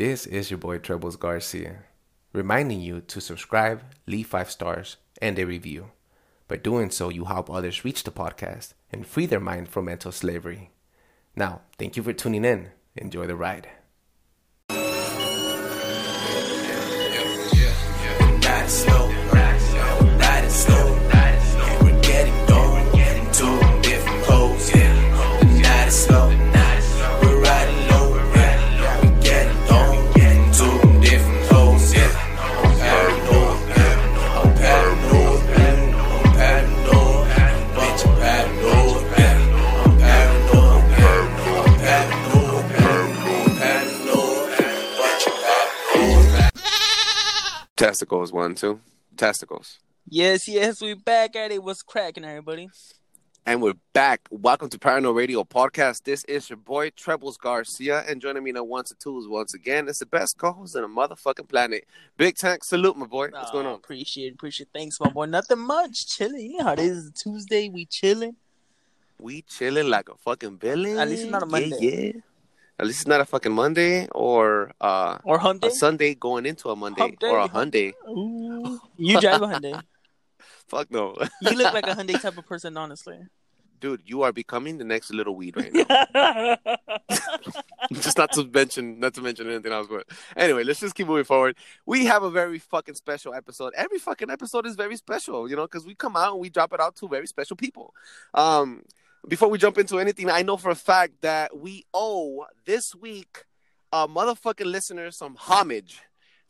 [0.00, 1.80] This is your boy Trebles Garcia,
[2.32, 5.90] reminding you to subscribe, leave five stars, and a review.
[6.48, 10.10] By doing so, you help others reach the podcast and free their mind from mental
[10.10, 10.70] slavery.
[11.36, 12.70] Now, thank you for tuning in.
[12.96, 13.68] Enjoy the ride.
[47.90, 48.78] Testicles, one, two.
[49.16, 49.80] Testicles.
[50.08, 51.60] Yes, yes, we back at it.
[51.60, 52.68] What's cracking, everybody?
[53.44, 54.28] And we're back.
[54.30, 56.04] Welcome to Paranoid Radio Podcast.
[56.04, 58.04] This is your boy, Trebles Garcia.
[58.06, 60.76] And joining me in the ones and twos once again It's the best co host
[60.76, 61.84] on the motherfucking planet.
[62.16, 63.30] Big Tank, salute, my boy.
[63.32, 63.74] What's going Oh, on?
[63.78, 64.68] Appreciate, it, appreciate.
[64.72, 65.24] Thanks, my boy.
[65.26, 66.06] Nothing much.
[66.06, 66.42] Chilling.
[66.52, 67.10] You know how it is.
[67.20, 68.36] Tuesday, we chilling.
[69.18, 70.96] We chilling like a fucking villain.
[70.96, 71.76] At least not a Monday.
[71.80, 72.20] Yeah, yeah.
[72.80, 75.66] At least it's not a fucking Monday or uh, Or Hyundai.
[75.66, 77.92] a Sunday going into a Monday or a Hyundai.
[78.08, 78.80] Ooh.
[78.96, 79.82] You drive a Hyundai.
[80.66, 81.14] Fuck no.
[81.42, 83.18] You look like a Hyundai type of person, honestly.
[83.80, 86.56] Dude, you are becoming the next little weed right now.
[87.92, 90.06] just not to mention not to mention anything else but
[90.36, 91.56] anyway let's just keep moving forward
[91.86, 95.62] we have a very fucking special episode every fucking episode is very special you know
[95.62, 97.92] because we come out and we drop it out to very special people
[98.34, 98.82] um
[99.28, 103.44] before we jump into anything i know for a fact that we owe this week
[103.92, 106.00] uh motherfucking listeners some homage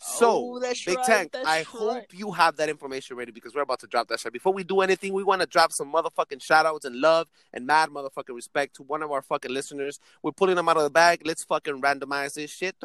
[0.02, 3.80] so Oh, big right, tank i hope you have that information ready because we're about
[3.80, 6.64] to drop that shit before we do anything we want to drop some motherfucking shout
[6.64, 10.56] outs and love and mad motherfucking respect to one of our fucking listeners we're pulling
[10.56, 11.22] them out of the bag.
[11.24, 12.76] Let's fucking randomize this shit.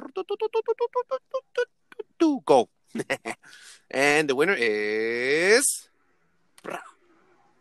[2.45, 2.69] Go.
[3.91, 5.89] and the winner is.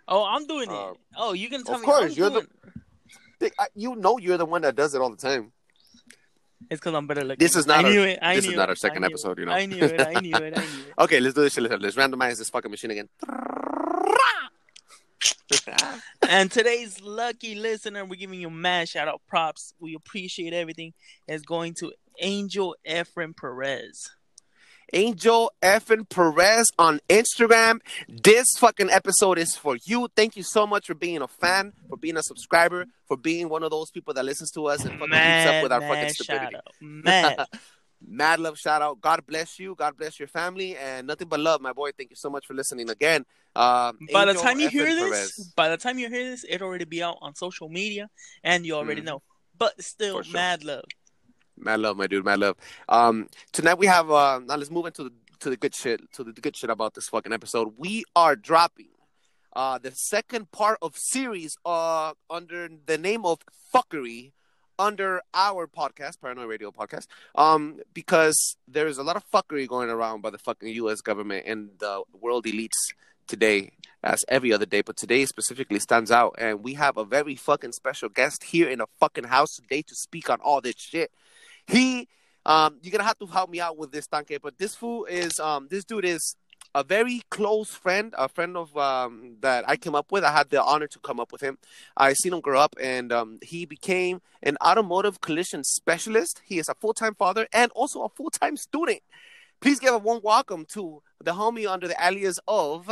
[0.09, 0.75] Oh, I'm doing it.
[0.75, 1.85] Uh, oh, you can tell of me.
[1.85, 2.48] Of course, I'm you're the- doing...
[3.41, 5.53] Big- I- You know you're the one that does it all the time.
[6.70, 7.45] It's because I'm better looking.
[7.45, 8.19] This is not I our- it.
[8.23, 9.53] I this is not it, our second episode, it, you know.
[9.53, 10.01] I knew it.
[10.01, 10.43] I knew it.
[10.43, 10.95] I knew it.
[10.98, 11.63] Okay, let's do this shit.
[11.64, 13.09] Let's, let's randomize this fucking machine again.
[16.29, 19.75] And today's lucky listener, we're giving you mad shout out props.
[19.79, 20.95] We appreciate everything.
[21.29, 24.11] Is going to Angel Ephraim Perez.
[24.92, 27.80] Angel effing Perez on Instagram.
[28.08, 30.08] This fucking episode is for you.
[30.14, 33.62] Thank you so much for being a fan, for being a subscriber, for being one
[33.62, 36.12] of those people that listens to us and fucking keeps up with our fucking mad
[36.12, 36.56] stupidity.
[36.80, 37.46] Mad.
[38.06, 39.00] Mad love shout out.
[39.00, 39.74] God bless you.
[39.74, 40.77] God bless your family.
[40.77, 41.90] And nothing but love, my boy.
[41.96, 43.24] Thank you so much for listening again.
[43.56, 45.52] Um, by the time you hear this, Perez.
[45.56, 48.11] by the time you hear this, it already be out on social media,
[48.42, 49.05] and you already Mhm.
[49.06, 49.22] know.
[49.56, 50.33] But still, sure.
[50.34, 50.84] mad love.
[51.57, 52.25] Mad love, my dude.
[52.25, 52.57] Mad love.
[52.89, 54.11] Um, tonight we have.
[54.11, 56.01] Uh, now let's move into the to the good shit.
[56.15, 57.75] To the good shit about this fucking episode.
[57.77, 58.89] We are dropping
[59.55, 63.39] uh the second part of series uh under the name of
[63.73, 64.33] fuckery
[64.79, 67.07] under our podcast paranoid radio podcast
[67.37, 71.70] um because there's a lot of fuckery going around by the fucking us government and
[71.79, 72.73] the world elites
[73.29, 73.70] today
[74.03, 77.73] as every other day but today specifically stands out and we have a very fucking
[77.73, 81.13] special guest here in a fucking house today to speak on all this shit
[81.67, 82.08] he
[82.47, 85.39] um you're gonna have to help me out with this tanke but this fool is
[85.41, 86.36] um this dude is
[86.75, 90.25] a very close friend, a friend of um, that I came up with.
[90.25, 91.57] I had the honor to come up with him.
[91.97, 96.42] I seen him grow up, and um, he became an automotive collision specialist.
[96.45, 99.01] He is a full time father and also a full time student.
[99.61, 102.86] Please give a warm welcome to the homie under the alias of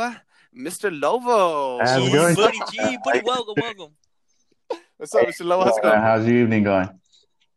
[0.57, 0.89] Mr.
[0.89, 1.79] Lovo.
[1.85, 2.35] How's it G, going?
[2.35, 3.91] buddy, G, buddy, welcome, welcome.
[4.97, 5.45] What's up, Mr.
[5.45, 5.65] Lovo?
[5.65, 5.99] How's it going?
[5.99, 6.89] how's your evening going?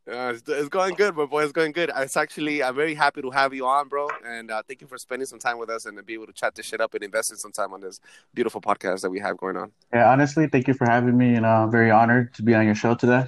[0.09, 1.43] Uh, it's, it's going good, my boy.
[1.43, 1.91] It's going good.
[1.93, 4.07] It's actually, I'm very happy to have you on, bro.
[4.25, 6.33] And uh, thank you for spending some time with us and to be able to
[6.33, 7.99] chat this shit up and invest in some time on this
[8.33, 9.71] beautiful podcast that we have going on.
[9.93, 12.65] Yeah, honestly, thank you for having me, and uh, I'm very honored to be on
[12.65, 13.25] your show today.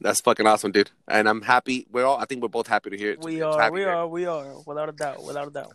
[0.00, 0.92] That's fucking awesome, dude.
[1.08, 1.86] And I'm happy.
[1.90, 2.18] We're all.
[2.18, 3.20] I think we're both happy to hear it.
[3.20, 3.90] We to are, have you we here.
[3.90, 5.72] are, we are, without a doubt, without a doubt.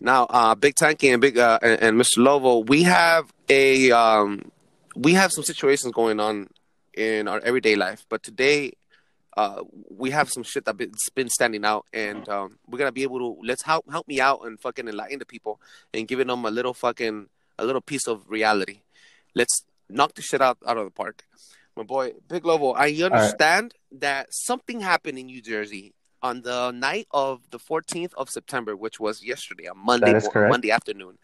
[0.00, 2.18] Now, uh, Big Tanky and Big uh, and, and Mr.
[2.18, 4.52] Lovo, we have a um,
[4.94, 6.50] we have some situations going on
[6.92, 8.74] in our everyday life, but today.
[9.36, 13.18] Uh, we have some shit that's been standing out, and um, we're gonna be able
[13.18, 15.60] to let's help help me out and fucking enlighten the people
[15.92, 17.28] and giving them a little fucking
[17.58, 18.82] a little piece of reality.
[19.34, 21.24] Let's knock the shit out out of the park,
[21.76, 22.12] my boy.
[22.28, 27.58] Big Lovo, I understand that something happened in New Jersey on the night of the
[27.58, 30.50] 14th of September, which was yesterday, a Monday, That is correct.
[30.50, 31.18] Monday afternoon.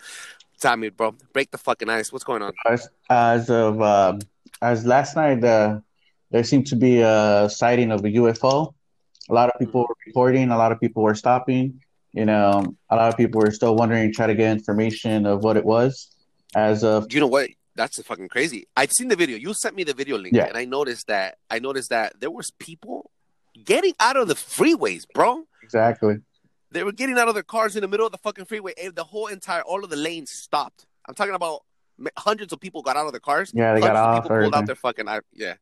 [0.76, 2.12] Me, bro, break the fucking ice.
[2.12, 2.52] What's going on?
[2.68, 4.20] As, as of um
[4.60, 5.80] as last night, uh,
[6.30, 8.74] there seemed to be a sighting of a UFO
[9.28, 9.64] A lot of hmm.
[9.64, 10.50] people were reporting.
[10.50, 11.80] A lot of people were stopping.
[12.12, 15.56] You know, a lot of people were still wondering, trying to get information of what
[15.56, 16.14] it was.
[16.54, 17.50] As of Do you know what?
[17.76, 18.66] That's fucking crazy.
[18.76, 19.38] I've seen the video.
[19.38, 20.46] You sent me the video link, Yeah.
[20.46, 21.38] and I noticed that.
[21.48, 23.10] I noticed that there was people
[23.64, 25.44] getting out of the freeways, bro.
[25.62, 26.16] exactly,
[26.72, 28.94] They were getting out of their cars in the middle of the fucking freeway, and
[28.94, 30.86] the whole entire, all of the lanes stopped.
[31.06, 31.62] I'm talking about
[32.18, 33.52] hundreds of people got out of their cars.
[33.54, 35.54] Yeah, they got of off, People pulled out their fucking, yeah,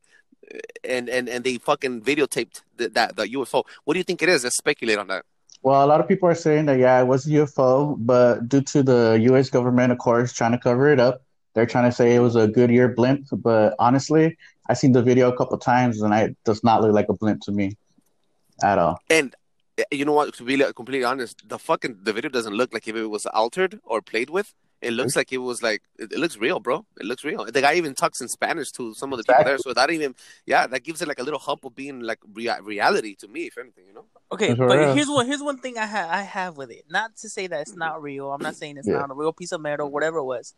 [0.83, 3.63] and and and they fucking videotaped the, that the UFO.
[3.83, 4.43] What do you think it is?
[4.43, 5.25] Let's speculate on that.
[5.61, 8.61] Well, a lot of people are saying that yeah, it was a UFO, but due
[8.61, 9.49] to the U.S.
[9.49, 11.21] government, of course, trying to cover it up,
[11.53, 13.27] they're trying to say it was a Goodyear blimp.
[13.31, 14.37] But honestly,
[14.69, 17.41] I seen the video a couple times, and it does not look like a blimp
[17.41, 17.75] to me
[18.63, 18.99] at all.
[19.09, 19.35] And
[19.77, 20.33] uh, you know what?
[20.35, 23.79] To be completely honest, the fucking the video doesn't look like if it was altered
[23.83, 24.53] or played with.
[24.81, 26.85] It looks like it was like it, it looks real, bro.
[26.99, 27.43] It looks real.
[27.43, 30.15] The guy even talks in Spanish to some of the people there, so that even
[30.45, 33.41] yeah, that gives it like a little hump of being like rea- reality to me,
[33.47, 34.05] if anything, you know.
[34.31, 34.95] Okay, That's what but it is.
[34.95, 36.85] here's one here's one thing I have I have with it.
[36.89, 38.31] Not to say that it's not real.
[38.31, 38.99] I'm not saying it's Yeah.
[38.99, 40.55] not a real piece of metal, whatever it was.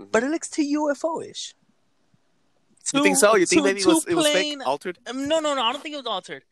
[0.00, 0.12] Mhm.
[0.12, 1.54] But it looks too UFO-ish.
[2.92, 3.36] You think so?
[3.36, 4.98] You think too- maybe it was too it was plain- fake, altered?
[5.08, 5.62] Um, no, no, no.
[5.62, 6.44] I don't think it was altered.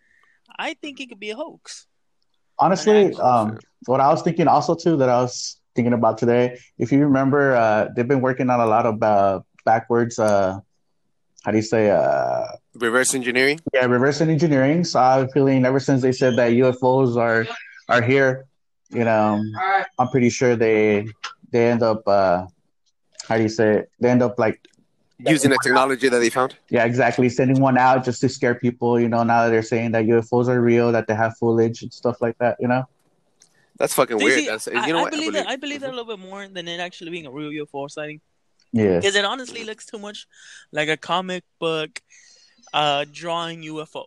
[0.59, 1.87] I think it could be a hoax.
[2.59, 6.93] Honestly, um, what I was thinking also too that I was thinking about today, if
[6.93, 10.19] you remember, uh, they've been working on a lot of uh, backwards.
[10.19, 10.61] Uh,
[11.45, 11.91] how do you say?
[11.91, 12.45] Uh,
[12.75, 13.61] Reverse engineering.
[13.73, 14.83] Yeah, reverse engineering.
[14.85, 17.47] So I'm feeling ever since they said that UFOs are
[17.89, 18.47] are here,
[18.91, 19.41] you know,
[19.99, 21.07] I'm pretty sure they
[21.53, 22.47] they end up uh
[23.29, 23.91] how do you say it?
[24.01, 24.61] They end up like
[25.21, 26.57] Using the technology that they found.
[26.69, 29.93] yeah, exactly, sending one out just to scare people, you know, now that they're saying
[29.93, 32.83] that UFOs are real, that they have foliage and stuff like that, you know?
[33.79, 34.39] That's fucking weird.
[34.41, 35.13] see, That's, I, you know I what?
[35.13, 37.51] believe that I believe that a little bit more than it actually being a real
[37.67, 38.21] UFO sighting.
[38.73, 38.97] Yeah.
[38.99, 40.27] Because it honestly looks too much
[40.73, 42.01] like a comic book
[42.73, 44.05] uh drawing UFO.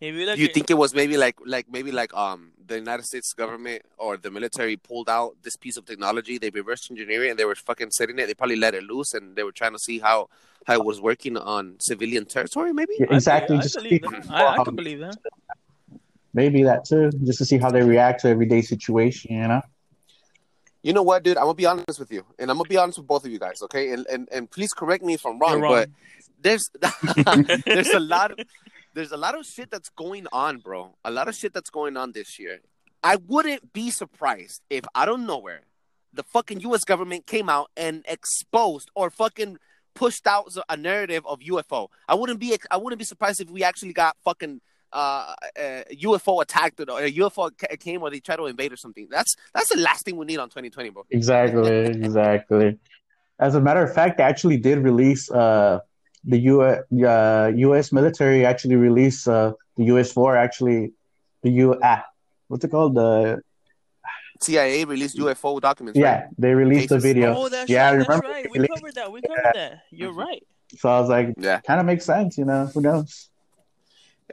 [0.00, 3.04] If you you at- think it was maybe like like maybe like um the United
[3.04, 7.30] States government or the military pulled out this piece of technology, they reverse engineered it
[7.30, 8.26] and they were fucking setting it.
[8.26, 10.28] They probably let it loose and they were trying to see how
[10.66, 12.72] how it was working on civilian territory.
[12.72, 13.56] Maybe Yeah, I exactly.
[13.56, 14.30] believe- just I to believe that.
[14.30, 15.16] I, I can believe that.
[16.32, 19.62] Maybe that too, just to see how they react to everyday situation, you know?
[20.82, 21.36] you know what, dude.
[21.36, 23.38] I'm gonna be honest with you, and I'm gonna be honest with both of you
[23.38, 23.92] guys, okay?
[23.92, 25.72] And and, and please correct me if I'm wrong, wrong.
[25.72, 25.90] but
[26.40, 26.70] there's
[27.66, 28.38] there's a lot of
[28.94, 30.94] there's a lot of shit that's going on, bro.
[31.04, 32.60] A lot of shit that's going on this year.
[33.02, 35.62] I wouldn't be surprised if out of nowhere
[36.12, 36.84] the fucking U.S.
[36.84, 39.58] government came out and exposed or fucking
[39.94, 41.88] pushed out a narrative of UFO.
[42.08, 44.60] I wouldn't be I wouldn't be surprised if we actually got fucking
[44.92, 48.76] uh, uh UFO attacked or a UFO ca- came or they tried to invade or
[48.76, 49.06] something.
[49.10, 51.04] That's that's the last thing we need on 2020, bro.
[51.10, 52.78] Exactly, exactly.
[53.38, 55.78] As a matter of fact, they actually did release uh,
[56.24, 57.92] the U uh, U.S.
[57.92, 60.12] military actually released uh, the U.S.
[60.12, 60.92] four actually
[61.42, 62.04] the U ah,
[62.48, 63.40] what's it called the
[64.42, 65.98] CIA released UFO documents.
[65.98, 67.34] yeah they released the video.
[67.36, 67.98] Oh, that's Yeah, I right.
[67.98, 68.50] That's remember right.
[68.50, 69.12] We released- covered that.
[69.12, 69.82] We covered that.
[69.90, 70.42] You're right.
[70.76, 72.66] So I was like, Yeah, kind of makes sense, you know?
[72.66, 73.29] Who knows?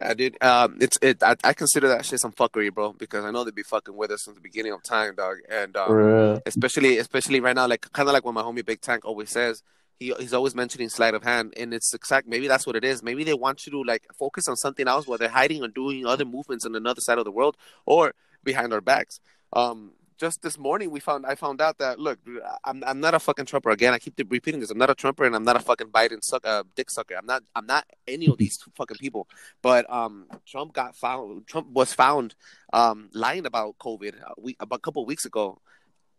[0.02, 0.44] Yeah, dude.
[0.44, 1.24] Um, it's it.
[1.24, 4.12] I, I consider that shit some fuckery, bro, because I know they'd be fucking with
[4.12, 5.38] us since the beginning of time, dog.
[5.50, 9.06] And um, especially especially right now, like kind of like what my homie Big Tank
[9.06, 9.64] always says.
[10.00, 12.28] He, he's always mentioning sleight of hand, and it's exact.
[12.28, 13.02] Maybe that's what it is.
[13.02, 16.06] Maybe they want you to like focus on something else, while they're hiding or doing
[16.06, 18.14] other movements on another side of the world or
[18.44, 19.20] behind our backs.
[19.54, 22.20] Um, just this morning, we found I found out that look,
[22.64, 23.70] I'm I'm not a fucking Trumper.
[23.70, 24.72] Again, I keep repeating this.
[24.72, 27.16] I'm not a Trumper, and I'm not a fucking Biden suck, uh, dick sucker.
[27.16, 27.44] I'm not.
[27.56, 29.28] I'm not any of these fucking people.
[29.62, 31.48] But um, Trump got found.
[31.48, 32.36] Trump was found
[32.74, 35.60] um, lying about COVID a, week, about a couple of weeks ago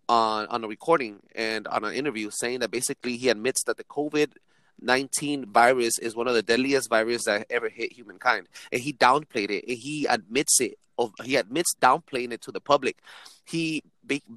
[0.09, 3.85] on on a recording and on an interview, saying that basically he admits that the
[3.85, 4.33] COVID
[4.81, 9.51] nineteen virus is one of the deadliest viruses that ever hit humankind, and he downplayed
[9.51, 9.65] it.
[9.69, 10.79] And he admits it.
[10.99, 12.99] Of he admits downplaying it to the public.
[13.45, 13.83] He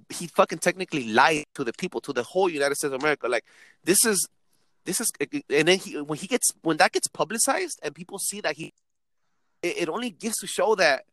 [0.09, 3.27] he fucking technically lied to the people, to the whole United States of America.
[3.27, 3.45] Like
[3.83, 4.27] this is
[4.85, 5.11] this is,
[5.49, 8.73] and then he when he gets when that gets publicized and people see that he,
[9.63, 11.05] it, it only gives to show that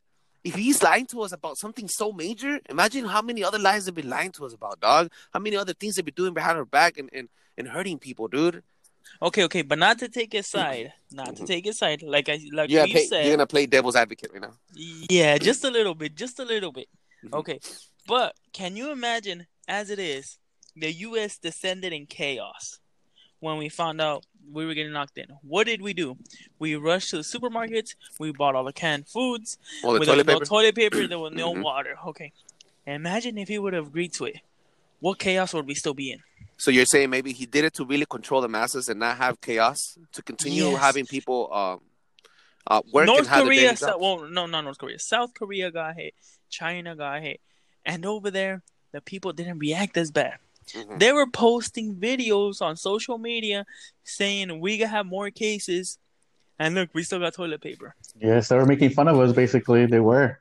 [0.44, 3.94] if he's lying to us about something so major, imagine how many other lies they've
[3.94, 5.10] been lying to us about, dog.
[5.32, 8.28] How many other things they've been doing behind our back and, and, and hurting people,
[8.28, 8.62] dude.
[9.20, 10.92] Okay, okay, but not to take his side.
[11.10, 12.02] Not to take his side.
[12.02, 13.24] Like I like You're gonna, play, said.
[13.26, 14.52] you're gonna play devil's advocate right now.
[14.74, 16.88] Yeah, just a little bit, just a little bit.
[17.24, 17.32] Mhm.
[17.38, 17.58] Okay,
[18.06, 20.38] but can you imagine, as it is,
[20.76, 21.38] the U.S.
[21.38, 22.78] descended in chaos
[23.40, 25.26] when we found out we were getting knocked in?
[25.42, 26.16] What did we do?
[26.60, 27.96] We rushed to the supermarkets.
[28.20, 29.58] We bought all the canned foods.
[29.82, 30.44] All the toilet no paper.
[30.44, 31.62] toilet paper, there was no Mhm.
[31.64, 31.96] water.
[32.06, 32.32] Okay,
[32.86, 34.36] imagine if he would have agreed to it.
[35.00, 36.20] What chaos would we still be in?
[36.58, 39.40] So you're saying maybe he did it to really control the masses and not have
[39.40, 40.80] chaos, to continue Yes.
[40.80, 41.80] having people um,
[42.66, 44.00] Uh, where North can have the Korea, daily Sou- drops.
[44.02, 44.98] well, no, not North Korea.
[44.98, 46.12] South Korea got hit.
[46.50, 47.40] China got hit,
[47.86, 48.62] and over there,
[48.92, 50.36] the people didn't react as bad.
[50.74, 50.98] Mhm.
[50.98, 53.64] They were posting videos on social media
[54.04, 55.98] saying we gonna have more cases,
[56.58, 57.94] and look, we still got toilet paper.
[58.20, 59.32] Yes, they were making fun of us.
[59.32, 60.38] Basically, they were.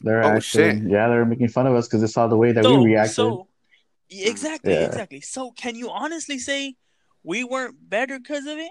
[0.00, 0.90] They're Oh, actually, shit.
[0.90, 2.86] yeah, they were making fun of us because they saw the way that so, we
[2.86, 3.14] reacted.
[3.14, 3.46] so
[4.12, 4.86] exactly, Yeah.
[4.86, 5.20] exactly.
[5.20, 6.76] So, can you honestly say
[7.24, 8.70] we weren't better because of it?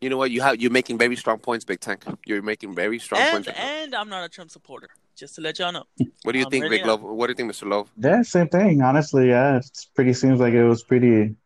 [0.00, 0.30] You know what?
[0.30, 2.04] You have you're making very strong points, Big Tank.
[2.26, 3.48] You're making very strong And points.
[3.48, 4.88] right and I'm not a Trump supporter.
[5.16, 5.84] Just to let y'all know.
[6.24, 6.84] What do you I'm think, Big.
[6.84, 7.00] Love?
[7.02, 7.68] What do you think, Mr.
[7.68, 7.88] Lovo?
[7.96, 8.82] Yeah, same thing.
[8.82, 10.12] Honestly, yeah, it's pretty.
[10.12, 11.36] Seems like it was pretty.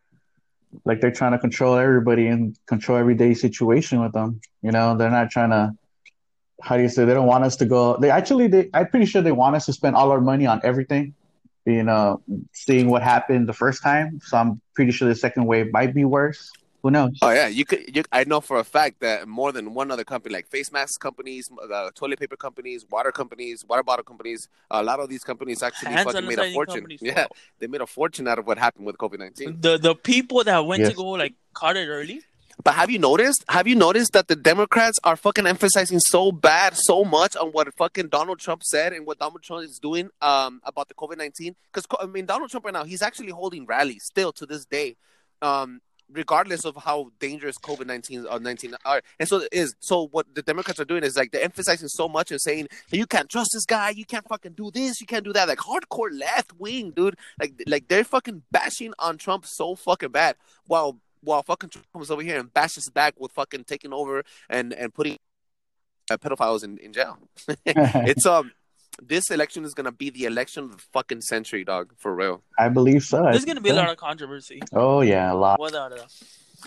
[0.84, 4.40] Like they're trying to control everybody and control everyday situation with them.
[4.62, 5.74] You know, they're not trying to.
[6.62, 7.04] How do you say?
[7.04, 7.96] They don't want us to go.
[7.98, 8.70] They actually, they.
[8.74, 11.14] I'm pretty sure they want us to spend all our money on everything.
[11.68, 12.22] You know,
[12.52, 14.20] seeing what happened the first time.
[14.24, 16.50] So I'm pretty sure the second wave might be worse.
[16.82, 17.18] Who knows?
[17.22, 17.94] Oh yeah, you could.
[17.94, 21.00] You, I know for a fact that more than one other company, like face mask
[21.00, 25.62] companies, uh, toilet paper companies, water companies, water bottle companies, a lot of these companies
[25.62, 26.76] actually Hand fucking made a fortune.
[26.76, 27.26] companies, Yeah,
[27.58, 29.60] they made a fortune out of what happened with COVID nineteen.
[29.60, 32.22] The the people that went to go like caught it early.
[32.64, 33.44] But have you noticed?
[33.48, 37.72] Have you noticed that the Democrats are fucking emphasizing so bad, so much on what
[37.76, 41.54] fucking Donald Trump said and what Donald Trump is doing um, about the COVID nineteen?
[41.72, 44.96] Because I mean, Donald Trump right now, he's actually holding rallies still to this day,
[45.40, 49.02] um, regardless of how dangerous COVID nineteen or nineteen are.
[49.20, 49.74] And so it is.
[49.78, 53.06] So what the Democrats are doing is like they're emphasizing so much and saying you
[53.06, 55.46] can't trust this guy, you can't fucking do this, you can't do that.
[55.46, 57.16] Like hardcore left wing, dude.
[57.38, 60.34] Like like they're fucking bashing on Trump so fucking bad.
[60.66, 64.72] While while fucking Trump comes over here and bashes back with fucking taking over and
[64.72, 65.16] and putting
[66.10, 67.18] uh, pedophiles in, in jail.
[67.66, 68.52] it's um
[69.00, 72.42] this election is gonna be the election of the fucking century, dog, for real.
[72.58, 73.22] I believe so.
[73.22, 74.60] There's gonna be a lot of controversy.
[74.72, 75.60] Oh yeah, a lot.
[75.60, 76.12] Without a doubt.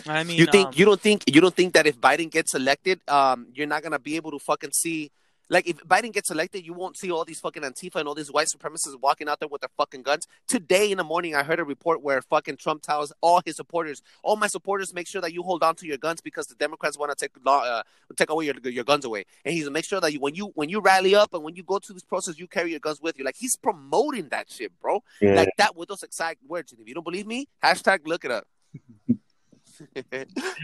[0.06, 2.54] I mean, You think um, you don't think you don't think that if Biden gets
[2.54, 5.10] elected, um, you're not gonna be able to fucking see
[5.48, 8.30] like if Biden gets elected, you won't see all these fucking Antifa and all these
[8.32, 10.26] white supremacists walking out there with their fucking guns.
[10.48, 14.02] Today in the morning, I heard a report where fucking Trump tells all his supporters,
[14.22, 16.98] all my supporters, make sure that you hold on to your guns because the Democrats
[16.98, 17.82] want to take uh,
[18.16, 19.24] take away your your guns away.
[19.44, 21.62] And he's make sure that you, when you when you rally up and when you
[21.62, 23.24] go to this process, you carry your guns with you.
[23.24, 25.02] Like he's promoting that shit, bro.
[25.20, 25.34] Yeah.
[25.34, 26.72] Like that with those exact words.
[26.72, 28.46] And if you don't believe me, hashtag look it up.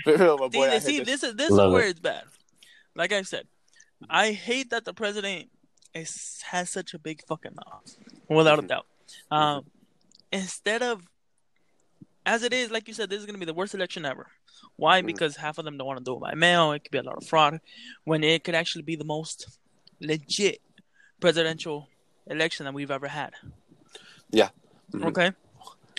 [0.05, 1.91] For real, boy, see, heard see that this is this Love is where it.
[1.91, 2.25] it's bad.
[2.95, 3.47] Like I said,
[4.09, 5.51] I hate that the president
[5.95, 7.97] is has such a big fucking mouth,
[8.29, 8.69] without a Mhm.
[8.69, 8.87] doubt.
[9.31, 9.71] Um,
[10.33, 11.03] instead of,
[12.27, 14.27] as it is, like you said, this is gonna be the worst election ever.
[14.77, 15.03] Why?
[15.03, 15.07] Mhm.
[15.07, 16.73] Because half of them don't want to do it by mail.
[16.73, 17.61] It could be a lot of fraud,
[18.05, 19.59] when it could actually be the most
[20.01, 20.61] legit
[21.21, 21.89] presidential
[22.27, 23.35] election that we've ever had.
[24.31, 24.51] Yeah.
[24.93, 25.07] Mhm.
[25.09, 25.33] Okay,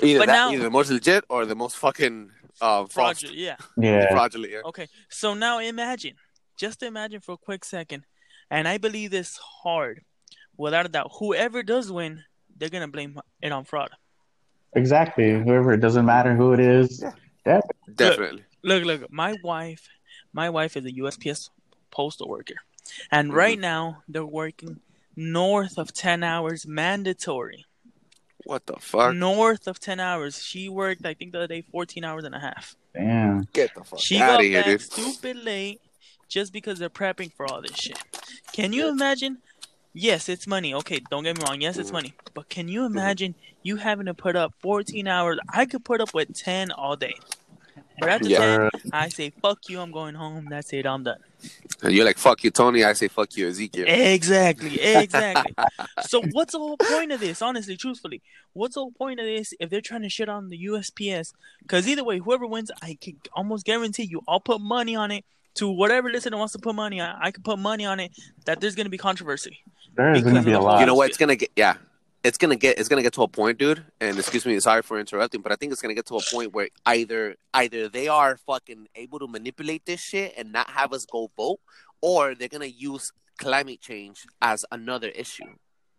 [0.01, 3.37] Either But that, now- either the most legit or the most fucking uh, false, fraudulent.
[3.37, 3.57] Yeah.
[3.77, 4.09] Yeah.
[4.11, 4.51] fraudulent.
[4.53, 4.61] Yeah.
[4.65, 6.15] Okay, so now imagine,
[6.59, 8.03] just imagine for a quick second,
[8.51, 10.03] and I believe this hard,
[10.57, 11.11] without a doubt.
[11.19, 12.23] Whoever does win,
[12.57, 13.89] they're gonna blame it on fraud.
[14.73, 15.31] Exactly.
[15.31, 17.01] Whoever, it doesn't matter who it is.
[17.45, 17.61] Yeah.
[17.95, 18.43] Definitely.
[18.63, 19.87] Look, look, my wife,
[20.33, 21.49] my wife is a USPS
[21.89, 22.55] postal worker,
[23.09, 23.35] and Mhm.
[23.35, 24.81] right now they're working
[25.15, 27.65] north of ten hours mandatory.
[28.45, 29.15] What the fuck?
[29.15, 30.43] North of ten hours.
[30.43, 32.75] She worked, I think, the other day, fourteen hours and a half.
[32.93, 33.47] Damn.
[33.53, 34.81] Get the fuck She out got of here, back dude.
[34.81, 35.81] stupid late
[36.29, 37.99] just because they're prepping for all this shit.
[38.53, 39.39] Can you imagine?
[39.93, 40.73] Yes, it's money.
[40.75, 41.59] Okay, don't get me wrong.
[41.59, 42.13] Yes, it's money.
[42.33, 45.39] But can you imagine you having to put up 14 hours?
[45.51, 47.15] I could put up with 10 all day.
[47.99, 48.69] But after Yeah.
[48.71, 50.47] 10, I say, fuck you, I'm going home.
[50.49, 51.17] That's it, I'm done.
[51.81, 52.83] And you're like, fuck you, Tony.
[52.83, 53.85] I say, fuck you, Ezekiel.
[53.87, 55.53] Exactly, exactly.
[56.05, 57.41] so what's the whole point of this?
[57.41, 58.21] Honestly, truthfully,
[58.53, 61.33] what's the whole point of this if they're trying to shit on the USPS?
[61.61, 65.25] Because either way, whoever wins, I can almost guarantee you, I'll put money on it.
[65.55, 68.11] To whatever listener wants to put money on, I can put money on it
[68.45, 69.59] that there's gonna be controversy.
[69.95, 70.79] There is going to be a lot.
[70.79, 71.09] You know what?
[71.09, 71.75] It's gonna get yeah.
[72.23, 73.83] It's gonna get it's gonna get to a point, dude.
[73.99, 76.53] And excuse me, sorry for interrupting, but I think it's gonna get to a point
[76.53, 81.05] where either either they are fucking able to manipulate this shit and not have us
[81.05, 81.59] go vote,
[82.01, 85.45] or they're gonna use climate change as another issue.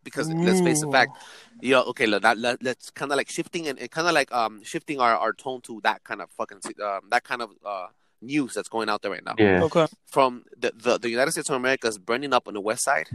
[0.02, 1.19] Because let's face the fact,
[1.61, 4.62] you know, okay, let, let, let's kind of like shifting and kind of like um
[4.62, 7.88] shifting our, our tone to that kind of fucking um, that kind of uh
[8.22, 9.62] news that's going out there right now Yeah.
[9.64, 9.86] Okay.
[10.06, 13.08] from the, the, the United States of America is burning up on the west side,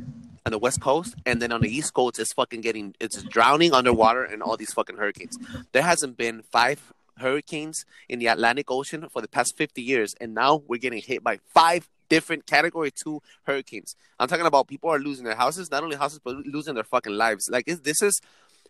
[0.45, 3.73] on the west coast, and then on the east coast, it's fucking getting, it's drowning
[3.73, 5.37] underwater and all these fucking hurricanes.
[5.73, 10.33] There hasn't been five hurricanes in the Atlantic Ocean for the past 50 years, and
[10.33, 13.95] now we're getting hit by five different category two hurricanes.
[14.19, 17.13] I'm talking about people are losing their houses, not only houses, but losing their fucking
[17.13, 17.49] lives.
[17.51, 18.19] Like, this this is,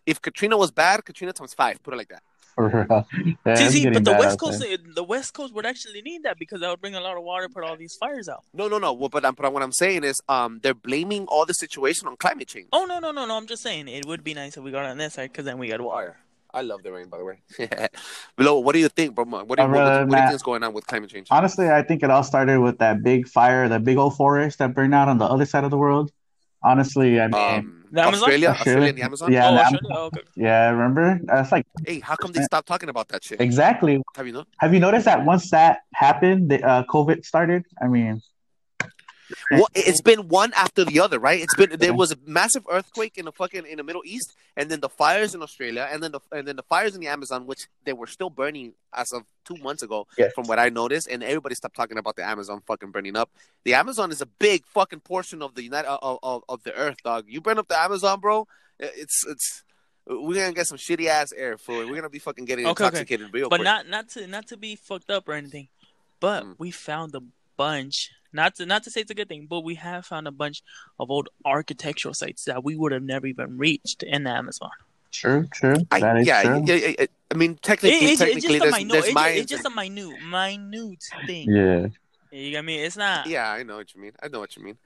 [0.06, 2.22] if Katrina was bad, Katrina times five, put it like that.
[2.70, 3.06] For real.
[3.44, 4.78] Yeah, see, see, but the West Coast, there.
[4.78, 7.50] the West Coast would actually need that because that would bring a lot of water,
[7.50, 8.44] put all these fires out.
[8.54, 8.94] No, no, no.
[8.94, 12.16] Well, but, um, but what I'm saying is, um, they're blaming all the situation on
[12.16, 12.68] climate change.
[12.72, 13.36] Oh no, no, no, no!
[13.36, 15.58] I'm just saying it would be nice if we got on this side because then
[15.58, 16.16] we got water.
[16.54, 17.40] I love the rain, by the way.
[18.36, 19.26] Below, what do you think, bro?
[19.26, 21.26] What do you, what, what do you think is going on with climate change?
[21.30, 24.74] Honestly, I think it all started with that big fire, that big old forest that
[24.74, 26.10] burned out on the other side of the world.
[26.70, 28.24] Honestly, I mean, Um, The Amazon?
[28.24, 28.50] Australia, Australia?
[28.50, 29.26] Australia, and the Amazon.
[29.32, 29.96] Yeah, oh, the Australia?
[29.98, 30.24] Oh, okay.
[30.46, 31.06] yeah, remember?
[31.30, 33.40] That's like Hey, how come they stopped talking about that shit?
[33.48, 33.94] exactly.
[34.18, 34.44] Have you know?
[34.62, 35.72] Have you noticed that once that
[36.04, 37.62] happened, the uh, COVID started?
[37.84, 38.14] I mean,
[39.50, 41.40] Well, it's been one after the other, right?
[41.40, 44.70] It's been there was a massive earthquake in the fucking in the Middle East, and
[44.70, 47.46] then the fires in Australia, and then the and then the fires in the Amazon,
[47.46, 50.32] which they were still burning as of two months ago, Yes.
[50.34, 53.30] from what I noticed, and everybody stopped talking about the Amazon fucking burning up.
[53.64, 56.96] The Amazon is a big fucking portion of the United of, of, of the Earth,
[57.04, 57.24] dog.
[57.28, 58.46] You burn up the Amazon, bro.
[58.78, 59.62] It's it's
[60.08, 61.88] we're gonna get some shitty ass air for it.
[61.88, 62.86] We're gonna be fucking getting Okay, okay.
[62.98, 63.64] intoxicated real But quick.
[63.64, 65.68] not not to not to be fucked up or anything.
[66.20, 66.54] But Mm.
[66.58, 67.22] we found a
[67.56, 68.10] bunch.
[68.36, 70.62] Not to not to say it's a good thing, but we have found a bunch
[71.00, 74.70] of old architectural sites that we would have never even reached in the Amazon.
[75.10, 75.76] true, true.
[75.90, 76.62] I, that is yeah, true.
[76.66, 77.06] yeah, yeah, yeah.
[77.32, 78.92] I mean, It- technically, it's, it's technically, just a there's, minute.
[78.92, 79.38] there's It's, mines.
[79.40, 81.46] it's just a minute, minute thing.
[81.50, 81.86] Yeah.
[82.30, 82.74] You get me?
[82.86, 83.26] It's not.
[83.26, 84.12] Yeah, I know what you mean.
[84.22, 84.76] I know what you mean.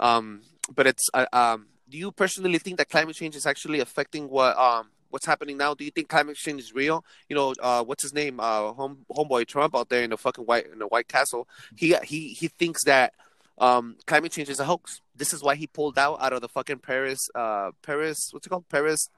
[0.00, 0.40] Um,
[0.74, 1.66] but it's uh, um.
[1.90, 5.72] Do you personally think that climate change is actually affecting what um what's happening now?
[5.74, 7.04] Do you think climate change is real?
[7.28, 8.40] You know, uh, what's his name?
[8.40, 11.46] Uh, home homeboy Trump out there in the fucking white in the White Castle.
[11.76, 13.12] He he he thinks that
[13.58, 15.00] um climate change is a hoax.
[15.14, 18.50] This is why he pulled out out of the fucking Paris uh Paris what's it
[18.50, 19.08] called Paris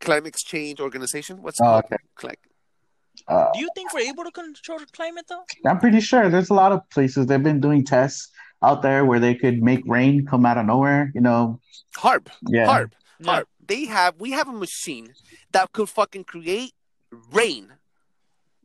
[0.00, 1.42] Climate Change Organization.
[1.42, 1.84] What's it Oh, called?
[1.84, 1.96] okay.
[2.30, 2.40] Like,
[3.28, 5.44] Uh, Do you think we're able to control the climate though?
[5.70, 8.30] I'm pretty sure there's a lot of places they've been doing tests
[8.68, 11.12] out there where they could make rain come out of nowhere.
[11.14, 11.60] You know,
[12.02, 12.26] HAARP.
[12.48, 12.66] yeah.
[12.66, 12.92] HAARP.
[13.20, 13.26] Yeah.
[13.40, 13.44] HAARP.
[13.66, 15.14] They have we have a machine
[15.52, 16.72] that could fucking create
[17.32, 17.74] rain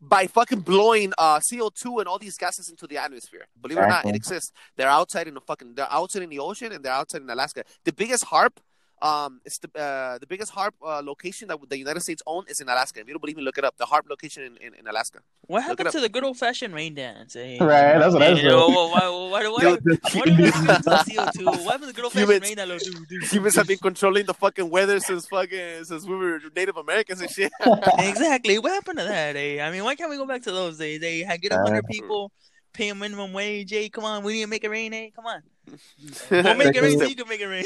[0.02, 3.48] by fucking blowing uh CO2 and all these gases into the atmosphere.
[3.62, 4.52] Believe it or not, it exists.
[4.78, 7.64] They're outside in the fucking they're outside in the ocean and they're outside in Alaska.
[7.84, 8.58] The biggest HAARP
[9.02, 12.60] um it's the uh, the biggest HAARP uh, location that the United States own is
[12.62, 13.00] in Alaska.
[13.00, 13.78] If you don't believe me, look it up.
[13.78, 15.20] The HAARP location in, in, in Alaska.
[15.48, 17.36] What happened to the good old fashioned rain dance?
[17.36, 17.58] eh?
[17.62, 20.52] Right, that's what I was Hey, why, why, why, why, why, the- why do we
[20.52, 21.46] CO2?
[21.46, 23.08] What happened to the good old fashioned Humans- rain that little dude?
[23.08, 27.22] dude, Humans have been controlling the fucking weather since fucking since we were Native Americans
[27.22, 27.52] and shit.
[28.00, 28.60] Exactly.
[28.60, 29.62] What happened to that, eh?
[29.66, 31.00] I mean, why can't we go back to those days?
[31.00, 32.32] They had get a hundred Uh, people,
[32.74, 33.72] pay a minimum wage.
[33.72, 35.10] Hey, come on, we need to make it rain, eh?
[35.16, 35.44] Come on,
[36.32, 37.66] we'll make it rain so you can make it rain.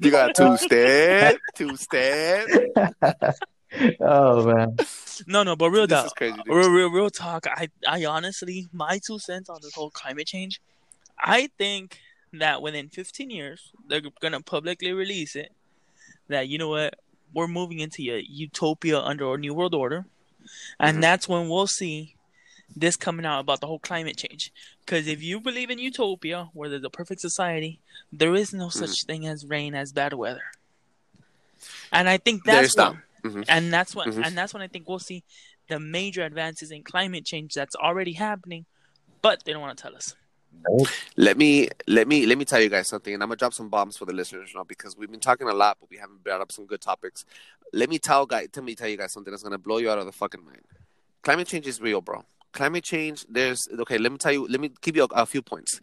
[0.00, 2.48] You got two step, two step.
[4.00, 4.76] oh man.
[5.26, 6.38] No, no, but real This talk, crazy.
[6.46, 7.46] Real, real, real talk.
[7.46, 10.60] I, I honestly, my two cents on this whole climate change.
[11.18, 11.98] I think
[12.32, 15.52] that within 15 years, they're gonna publicly release it.
[16.28, 16.94] That you know what,
[17.32, 20.06] we're moving into a utopia under a new world order,
[20.80, 21.00] and Mhm.
[21.02, 22.16] that's when we'll see
[22.74, 24.52] this coming out about the whole climate change.
[24.80, 27.80] Because if you believe in utopia, where there's a perfect society,
[28.12, 30.44] there is no such thing as rain as bad weather.
[31.92, 33.44] And I think that's when, Mhm.
[33.48, 34.26] and that's when, Mhm.
[34.26, 35.22] and that's when I think we'll see
[35.68, 38.66] the major advances in climate change that's already happening,
[39.20, 40.14] but they don't want to tell us.
[41.16, 43.68] Let me let me let me tell you guys something, and I'm gonna drop some
[43.68, 46.40] bombs for the listeners now because we've been talking a lot, but we haven't brought
[46.40, 47.24] up some good topics.
[47.72, 49.98] Let me tell guys, let me tell you guys something that's gonna blow you out
[49.98, 50.62] of the fucking mind.
[51.22, 52.24] Climate change is real, bro.
[52.52, 53.24] Climate change.
[53.28, 53.98] There's okay.
[53.98, 54.46] Let me tell you.
[54.48, 55.80] Let me give you a, a few points.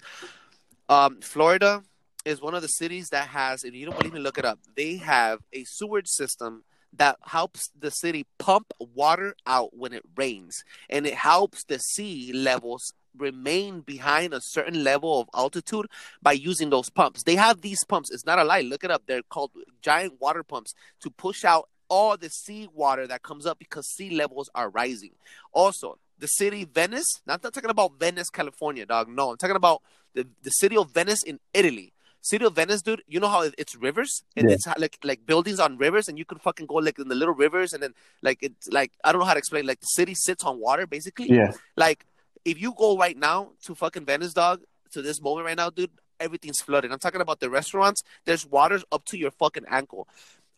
[0.88, 1.84] Um, Florida
[2.26, 4.60] is one of the cities that has, if you don't believe me, look it up.
[4.76, 10.64] They have a sewage system that helps the city pump water out when it rains,
[10.90, 15.88] and it helps the sea levels remain behind a certain level of altitude
[16.22, 17.24] by using those pumps.
[17.24, 18.12] They have these pumps.
[18.12, 18.62] It's not a lie.
[18.62, 19.04] Look it up.
[19.06, 19.52] They're called
[19.82, 24.12] giant water pumps to push out all the sea water that comes up because sea
[24.12, 25.12] levels are rising.
[25.52, 29.10] Also, the city Venice, not, not talking about Venice, California, dog.
[29.10, 29.82] No, I'm talking about
[30.14, 31.94] the, the city of Venice in Italy.
[32.22, 33.02] City of Venice, dude.
[33.08, 34.56] You know how it- it's rivers and Yeah.
[34.56, 37.34] it's like like buildings on rivers, and you could fucking go like in the little
[37.34, 39.66] rivers, and then like it's like I don't know how to explain.
[39.66, 41.30] Like the city sits on water, basically.
[41.32, 41.54] Yeah.
[41.78, 42.06] Like
[42.46, 45.92] if you go right now to fucking Venice, dog, to this moment right now, dude,
[46.20, 46.92] everything's flooded.
[46.92, 48.02] I'm talking about the restaurants.
[48.26, 50.08] There's waters up to your fucking ankle.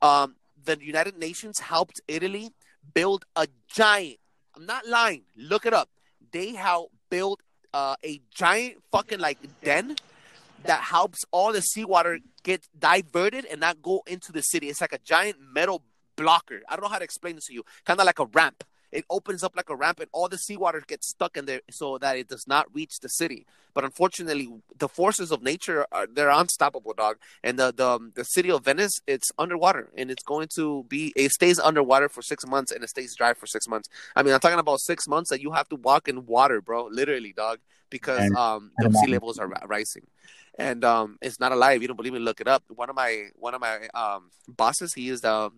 [0.01, 2.51] Um, the United Nations helped Italy
[2.95, 4.17] build a giant.
[4.55, 5.23] I'm not lying.
[5.35, 5.89] Look it up.
[6.31, 7.41] They helped build
[7.73, 9.95] uh, a giant fucking like den
[10.63, 14.69] that helps all the seawater get diverted and not go into the city.
[14.69, 15.83] It's like a giant metal
[16.15, 16.61] blocker.
[16.69, 17.63] I don't know how to explain this to you.
[17.85, 18.63] Kind of like a ramp.
[18.91, 21.97] It opens up like a ramp, and all the seawater gets stuck in there, so
[21.99, 23.45] that it does not reach the city.
[23.73, 27.17] But unfortunately, the forces of nature are they're unstoppable, dog.
[27.43, 31.31] And the the the city of Venice, it's underwater, and it's going to be it
[31.31, 33.87] stays underwater for six months, and it stays dry for six months.
[34.15, 36.85] I mean, I'm talking about six months that you have to walk in water, bro,
[36.91, 40.05] literally, dog, because And- um the sea levels are rising.
[40.59, 41.81] And um, it's not alive.
[41.81, 42.63] you don't believe me, look it up.
[42.67, 45.49] One of my one of my um bosses, he is the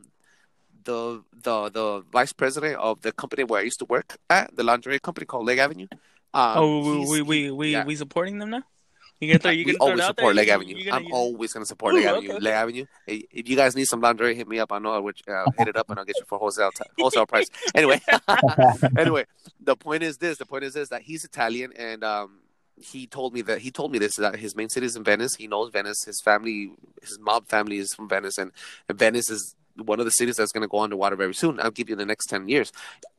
[0.84, 4.64] the the the vice president of the company where I used to work at, the
[4.64, 5.88] lingerie company called Leg Avenue.
[6.34, 7.86] Um, oh, we we we yeah.
[7.86, 8.64] we supporting them now.
[9.20, 9.52] You gonna throw?
[9.52, 10.08] You we always there?
[10.08, 10.84] support Leg Avenue.
[10.84, 12.30] gonna- I'm always gonna support Ooh, Leg Avenue.
[12.32, 12.40] okay.
[12.40, 12.86] Leg Avenue.
[13.06, 14.72] Hey, If you guys need some lingerie, hit me up.
[14.72, 17.26] I know which uh, hit it up and I'll get you for wholesale t- wholesale
[17.26, 17.48] price.
[17.76, 18.02] Anyway,
[18.98, 19.26] anyway,
[19.62, 20.38] the point is this.
[20.38, 22.40] The point is this that he's Italian and um
[22.76, 25.36] he told me that he told me this that his main city is in Venice.
[25.36, 26.04] He knows Venice.
[26.06, 28.52] His family, his mob family is from Venice, and,
[28.90, 31.60] and Venice is one of the cities that's going to go underwater very soon.
[31.60, 32.72] I'll give you the next ten years.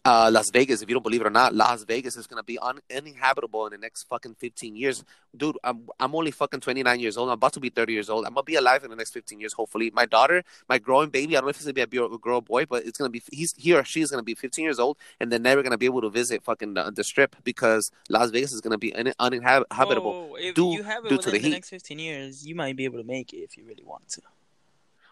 [0.05, 2.45] Uh, Las Vegas, if you don't believe it or not, Las Vegas is going to
[2.45, 5.05] be un- uninhabitable in the next fucking fifteen years.
[5.37, 7.29] Dude, I'm I'm only fucking twenty nine years old.
[7.29, 8.27] I'm about to be thirty years old.
[8.27, 9.91] I'm gonna be alive in the next fifteen years, hopefully.
[9.95, 11.87] My daughter, my growing baby, I don't know if it's gonna be a
[12.19, 14.65] girl, or boy, but it's gonna be he's he or she is gonna be fifteen
[14.65, 17.91] years old, and they're never gonna be able to visit fucking the, the strip because
[18.09, 20.37] Las Vegas is gonna be un- uninhabitable.
[20.39, 21.51] If due- you have it due to the the, heat.
[21.53, 24.23] next fifteen years, you might be able to make it if you really want to.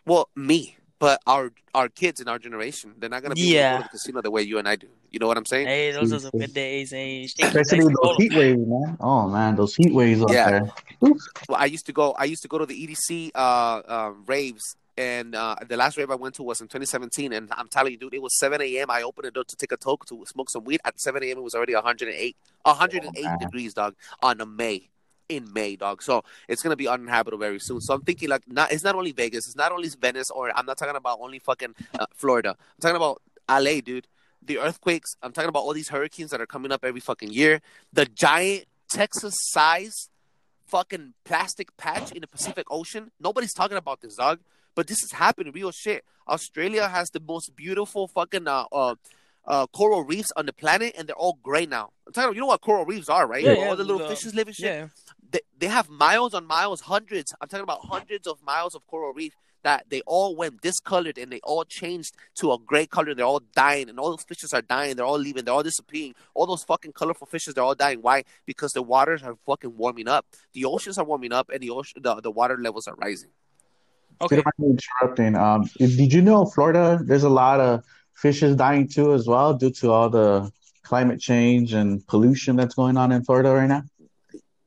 [0.05, 3.57] Well, me, but our our kids in our generation, they're not gonna be able to
[3.57, 3.73] Yeah.
[3.73, 4.87] go to the casino the way you and I do.
[5.11, 5.67] You know what I'm saying?
[5.67, 6.93] Hey, those are some good days.
[6.93, 8.97] Hey, Especially your those heat waves, man.
[9.01, 10.51] Oh man, those heat waves up Yeah.
[10.51, 10.69] there.
[11.49, 12.12] Well, I used to go.
[12.12, 13.38] I used to go to the EDC uh,
[13.97, 17.33] uh, raves, and uh, the last rave I went to was in 2017.
[17.33, 18.88] And I'm telling you, dude, it was 7 a.m.
[18.88, 20.81] I opened the door to take a toke to smoke some weed.
[20.85, 23.38] At 7 a.m., it was already 108, 108 man.
[23.38, 24.88] degrees, dog, on a May.
[25.37, 26.03] In May, dog.
[26.03, 27.81] So it's gonna be uninhabitable very soon.
[27.81, 30.66] So I'm thinking like, not it's not only Vegas, it's not only Venice, or I'm
[30.66, 32.51] not talking about only fucking uh, Florida.
[32.51, 34.07] I'm talking about LA, dude.
[34.45, 35.16] The earthquakes.
[35.23, 37.61] I'm talking about all these hurricanes that are coming up every fucking year.
[37.92, 40.09] The giant Texas size
[40.66, 43.11] fucking plastic patch in the Pacific Ocean.
[43.21, 44.40] Nobody's talking about this, dog.
[44.75, 46.05] But this is happening, real shit.
[46.27, 48.95] Australia has the most beautiful fucking uh, uh,
[49.47, 51.90] uh, coral reefs on the planet, and they're all gray now.
[52.07, 53.42] I'm talking about, you know what coral reefs are, right?
[53.42, 54.64] Yeah, all yeah, the little the- fishes living shit.
[54.64, 54.88] Yeah,
[55.33, 57.35] They, they have miles on miles, hundreds.
[57.40, 61.33] I'm talking about hundreds of miles of coral reef that they all went discolored and
[61.33, 63.14] they all changed to a gray color.
[63.14, 64.97] They're all dying, and all those fishes are dying.
[64.97, 65.45] They're all leaving.
[65.45, 66.14] They're all disappearing.
[66.35, 68.01] All those fucking colorful fishes, they're all dying.
[68.03, 68.25] Why?
[68.47, 70.27] Because the waters are fucking warming up.
[70.53, 73.31] The oceans are warming up, and the ocean, the, the water levels are rising.
[74.21, 74.37] Okay.
[74.37, 77.01] you don't mind me interrupting, um, did you know Florida?
[77.03, 77.83] There's a lot of
[78.14, 80.51] fishes dying too, as well, due to all the
[80.83, 83.83] climate change and pollution that's going on in Florida right now.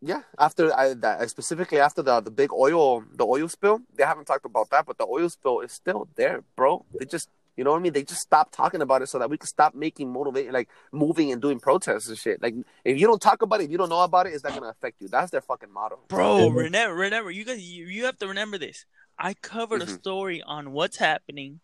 [0.05, 4.25] Yeah, after I, that, specifically after the the big oil the oil spill, they haven't
[4.25, 6.85] talked about that, but the oil spill is still there, bro.
[6.99, 7.93] They just you know what I mean?
[7.93, 11.31] They just stopped talking about it so that we can stop making motivate like moving
[11.31, 12.39] and doing protests and shit.
[12.39, 14.53] Like if you don't talk about it, if you don't know about it, it's not
[14.53, 15.07] gonna affect you.
[15.07, 15.97] That's their fucking motto.
[16.07, 16.51] Bro, Yeah.
[16.53, 18.85] remember, remember, you guys, you, you have to remember this.
[19.17, 19.99] I covered a Mhm.
[20.01, 21.61] story on what's happening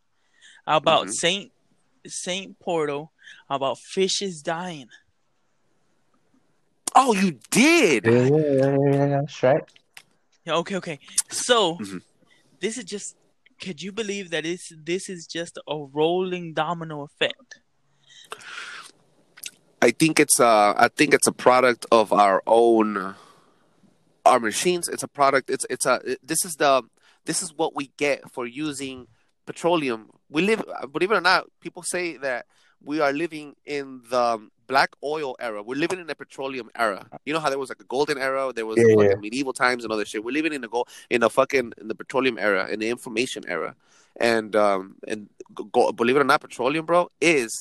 [0.65, 1.13] about Mhm.
[1.13, 1.51] Saint
[2.07, 3.11] Saint Portal
[3.47, 4.87] about fishes dying.
[6.95, 8.05] Oh, you did.
[8.05, 9.63] Yeah, yeah, yeah, yeah, yeah, that's right.
[10.45, 10.99] Yeah, okay, okay.
[11.29, 12.01] So Mhm.
[12.59, 13.15] this is just.
[13.61, 17.59] Could you believe that this this is just a rolling domino effect?
[19.81, 23.15] I think it's uh I think it's a product of our own
[24.25, 24.87] our machines.
[24.87, 25.49] It's a product.
[25.49, 26.81] It's it's a this is the
[27.25, 29.07] this is what we get for using
[29.45, 30.09] petroleum.
[30.29, 32.47] We live believe it or not, people say that
[32.83, 35.59] we are living in the black oil era.
[35.67, 36.99] We're living in the petroleum era.
[37.25, 39.25] You know how there was like a golden era, there was Yeah, fucking yeah.
[39.27, 40.23] medieval times and other shit.
[40.27, 43.41] We're living in the go in the fucking in the petroleum era, in the information
[43.57, 43.75] era.
[44.29, 44.81] And um
[45.11, 45.19] and
[45.75, 47.51] go, believe it or not, petroleum, bro, is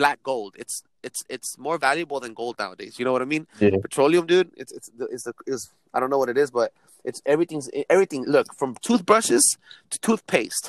[0.00, 0.52] black gold.
[0.62, 2.98] It's it's it's more valuable than gold nowadays.
[2.98, 3.46] You know what I mean?
[3.60, 3.76] Yeah.
[3.88, 4.50] Petroleum, dude.
[4.56, 5.60] It's it's it's the is
[5.94, 6.72] I don't know what it is, but
[7.08, 8.24] it's everything's everything.
[8.24, 9.44] Look, from toothbrushes
[9.90, 10.66] to toothpaste.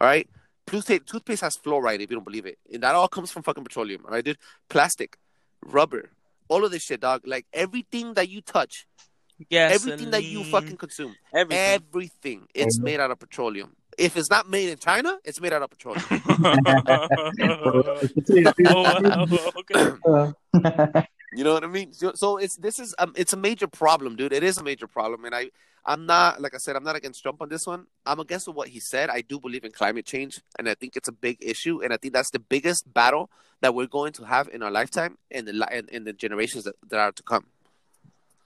[0.00, 0.28] All right,
[0.70, 2.00] toothpaste toothpaste has fluoride.
[2.00, 4.02] If you don't believe it, and that all comes from fucking petroleum.
[4.04, 4.38] All right, dude.
[4.68, 5.16] Plastic,
[5.64, 6.10] rubber,
[6.48, 7.22] all of this shit, dog.
[7.26, 8.86] Like everything that you touch,
[9.48, 11.74] Yes, everything that you fucking consume, everything.
[11.74, 12.84] everything, it's Mhm.
[12.84, 13.74] made out of petroleum.
[13.98, 16.04] If it's not made in China, it's made out of petroleum.
[18.66, 21.02] oh, wow, okay.
[21.32, 21.92] You know what I mean?
[21.92, 24.32] So, so it's this is um, it's a major problem, dude.
[24.32, 25.50] It is a major problem, and I
[25.86, 27.86] I'm not like I said I'm not against Trump on this one.
[28.04, 29.10] I'm against what he said.
[29.10, 31.96] I do believe in climate change, and I think it's a big issue, and I
[31.98, 35.52] think that's the biggest battle that we're going to have in our lifetime and the
[35.52, 37.46] li- and, in the generations that, that are to come.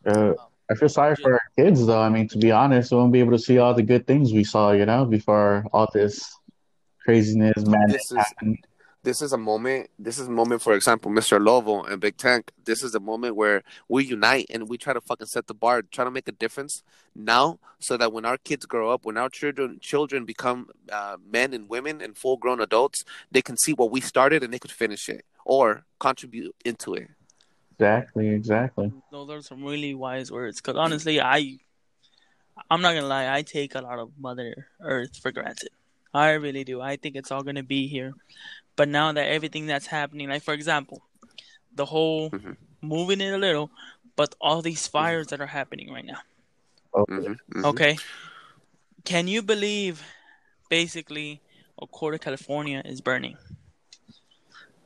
[0.07, 0.35] Uh,
[0.70, 2.01] I feel sorry for our kids, though.
[2.01, 4.33] I mean, to be honest, we won't be able to see all the good things
[4.33, 6.35] we saw, you know, before all this
[7.05, 8.59] craziness, madness This is happened.
[9.05, 9.90] This is a moment.
[9.99, 11.38] This is a moment, for example, Mr.
[11.38, 12.51] Lovo and Big Tank.
[12.64, 15.83] This is a moment where we unite and we try to fucking set the bar,
[15.83, 16.83] try to make a difference
[17.14, 21.53] now, so that when our kids grow up, when our children children become uh, men
[21.53, 24.73] and women and full grown adults, they can see what we started and they could
[24.73, 27.09] finish it or contribute into it.
[27.79, 28.90] Exactly, exactly.
[29.12, 30.62] Those are some really wise words.
[30.62, 31.59] Because honestly, I,
[32.71, 35.69] I'm not gonna lie, I take a lot of Mother Earth for granted.
[36.14, 36.81] I really do.
[36.81, 38.14] I think it's all gonna be here.
[38.77, 41.03] But now that everything that's happening, like for example,
[41.75, 42.57] the whole Mhm.
[42.81, 43.71] moving it a little,
[44.17, 46.21] but all these fires that are happening right now.
[46.93, 47.65] Oh, Mhm, mhm.
[47.65, 47.99] Okay.
[49.05, 50.03] Can you believe
[50.69, 51.41] basically
[51.81, 53.37] a quarter of California is burning?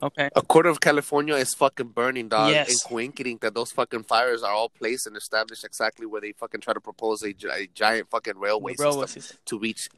[0.00, 0.30] Okay.
[0.36, 2.50] A quarter of California is fucking burning, dog.
[2.50, 2.68] Yes.
[2.68, 6.60] And coinciding that those fucking fires are all placed and established exactly where they fucking
[6.60, 9.38] try to propose a, a giant fucking railway, Railway system system.
[9.46, 9.88] to reach,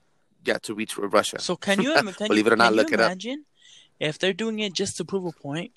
[0.44, 1.38] yeah, to reach Russia.
[1.38, 3.18] So can you, can Believe you, it or not, can look you it up.
[4.00, 5.72] If they're doing it just to prove a point?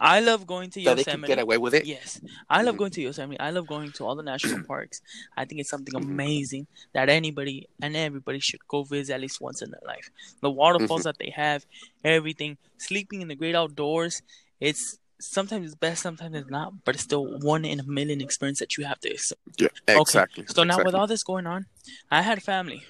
[0.00, 1.26] I love going to that they can Yosemite.
[1.32, 1.84] get away with it.
[1.84, 2.78] Yes, I love Mhm.
[2.78, 3.40] going to Yosemite.
[3.40, 5.00] I love going to all the national parks.
[5.36, 6.04] I think it's something Mhm.
[6.04, 10.10] amazing that anybody and everybody should go visit at least once in their life.
[10.42, 11.08] The waterfalls Mm-hmm.
[11.08, 11.66] that they have,
[12.04, 14.22] everything, sleeping in the great outdoors.
[14.60, 18.60] It's sometimes it's best, sometimes it's not, but it's still one in a million experience
[18.60, 19.10] that you have to.
[19.10, 20.46] ex- Yeah, exactly.
[20.46, 21.66] So now with all this going on,
[22.12, 22.84] I had family.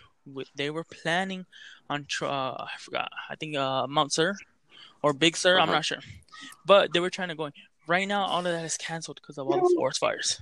[0.55, 1.47] They were planning
[1.89, 3.11] on uh, I forgot.
[3.29, 4.35] I think uh, Mount Sur
[5.03, 5.57] or Big Sur.
[5.59, 5.73] I'm Uh-huh.
[5.73, 5.99] not sure,
[6.65, 7.47] but they were trying to go.
[7.47, 7.53] in.
[7.87, 10.41] Right now, all of that is canceled because of all the forest fires.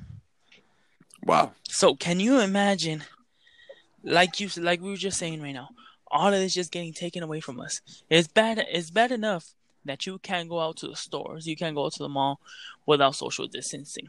[1.24, 3.04] wow, So can you imagine,
[4.02, 5.68] like you like we were just saying right now,
[6.10, 7.80] all of this just getting taken away from us.
[8.10, 8.58] It's bad.
[8.70, 9.54] It's bad enough
[9.88, 12.40] that you can't go out to the stores, you can't go to the mall
[12.86, 14.08] without social distancing.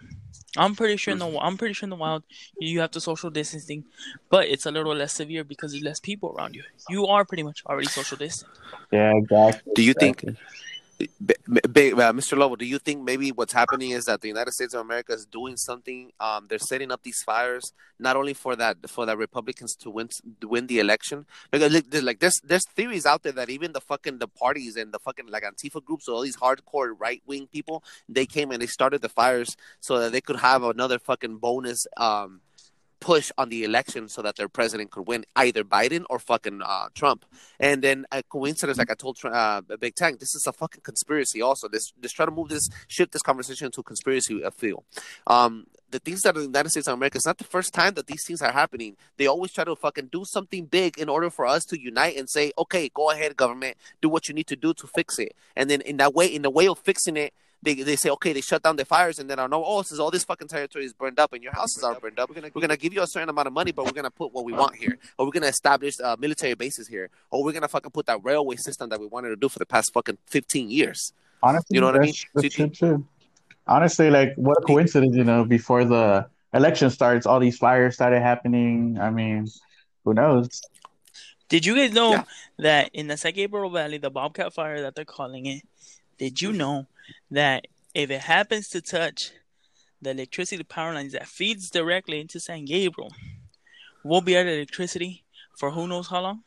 [0.58, 1.46] I'm pretty sure in the mm-hmm.
[1.46, 2.24] I'm pretty sure in the wild
[2.60, 3.84] you have to social distancing,
[4.30, 6.64] but it's a little less severe because there's less people around you.
[6.90, 8.52] You are pretty much already social distant.
[8.92, 9.74] Yeah, exactly.
[9.76, 10.46] do you think, exactly.
[11.00, 11.08] B-
[11.72, 12.38] B- uh, Mr.
[12.38, 15.26] Lovo, do you think maybe what's happening is that the United States of America is
[15.26, 16.12] doing something?
[16.20, 20.10] Um, they're setting up these fires not only for that for the Republicans to win
[20.44, 23.82] win the election because like, there's- like there's there's theories out there that even the
[23.82, 27.48] fucking the parties and the fucking like Antifa groups or all these hardcore right wing
[27.48, 31.38] people they came and they started the fires so that they could have another fucking
[31.38, 32.42] bonus um
[33.00, 36.88] push on the election so that their president could win either Biden or fucking uh,
[36.94, 37.26] Trump.
[37.60, 41.42] And then a coincidence, like I told uh, Big Tank, this is a fucking conspiracy.
[41.42, 44.84] Also, this just try to move this shift this conversation into a conspiracy uh, feel.
[45.28, 47.74] Um, the things that are in the United States of America, it's not the first
[47.74, 48.96] time that these things are happening.
[49.18, 52.30] They always try to fucking do something big in order for us to unite and
[52.30, 55.36] say, okay, go ahead, government, do what you need to do to fix it.
[55.56, 58.32] And then in that way, in the way of fixing it, they, they say, okay,
[58.34, 60.86] they shut down the fires, and then I know, oh, since all this fucking territory
[60.86, 63.02] is burned up and your houses are burned up, we're gonna we're gonna give you
[63.02, 65.32] a certain amount of money, but we're gonna put what we want here, or we're
[65.32, 69.00] gonna establish uh, military bases here, or we're gonna fucking put that railway system that
[69.00, 71.14] we wanted to do for the past fucking fifteen years.
[71.44, 72.14] Honestly, You know what I mean?
[72.34, 73.06] that's, So that's true.
[73.68, 78.22] Honestly, like what a coincidence, you know, before the election starts, all these fires started
[78.22, 78.98] happening.
[79.00, 79.48] I mean,
[80.06, 80.62] who knows?
[81.50, 82.24] Did you guys know Yeah.
[82.60, 85.64] that in the San Gabriel Valley, the Bobcat fire that they're calling it,
[86.20, 86.86] did you know
[87.32, 89.32] that if it happens to touch
[90.02, 93.12] the electricity power lines that feeds directly into San Gabriel,
[94.04, 95.24] we'll be out of electricity
[95.58, 96.44] for who knows how long?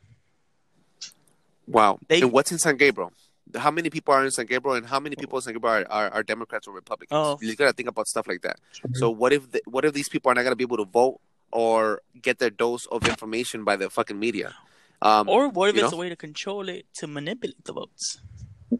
[1.66, 1.98] Wow.
[2.08, 3.12] They- and what's in San Gabriel?
[3.56, 5.86] How many people are in San Gabriel, and how many people in San Gabriel are,
[5.90, 7.10] are, are Democrats or Republicans?
[7.12, 7.38] Oh.
[7.42, 8.56] You gotta think about stuff like that.
[8.94, 11.20] So what if the, what if these people are not gonna be able to vote
[11.50, 14.54] or get their dose of information by the fucking media?
[15.02, 15.98] Um, Or what if it's know?
[15.98, 18.20] a way to control it to manipulate the votes?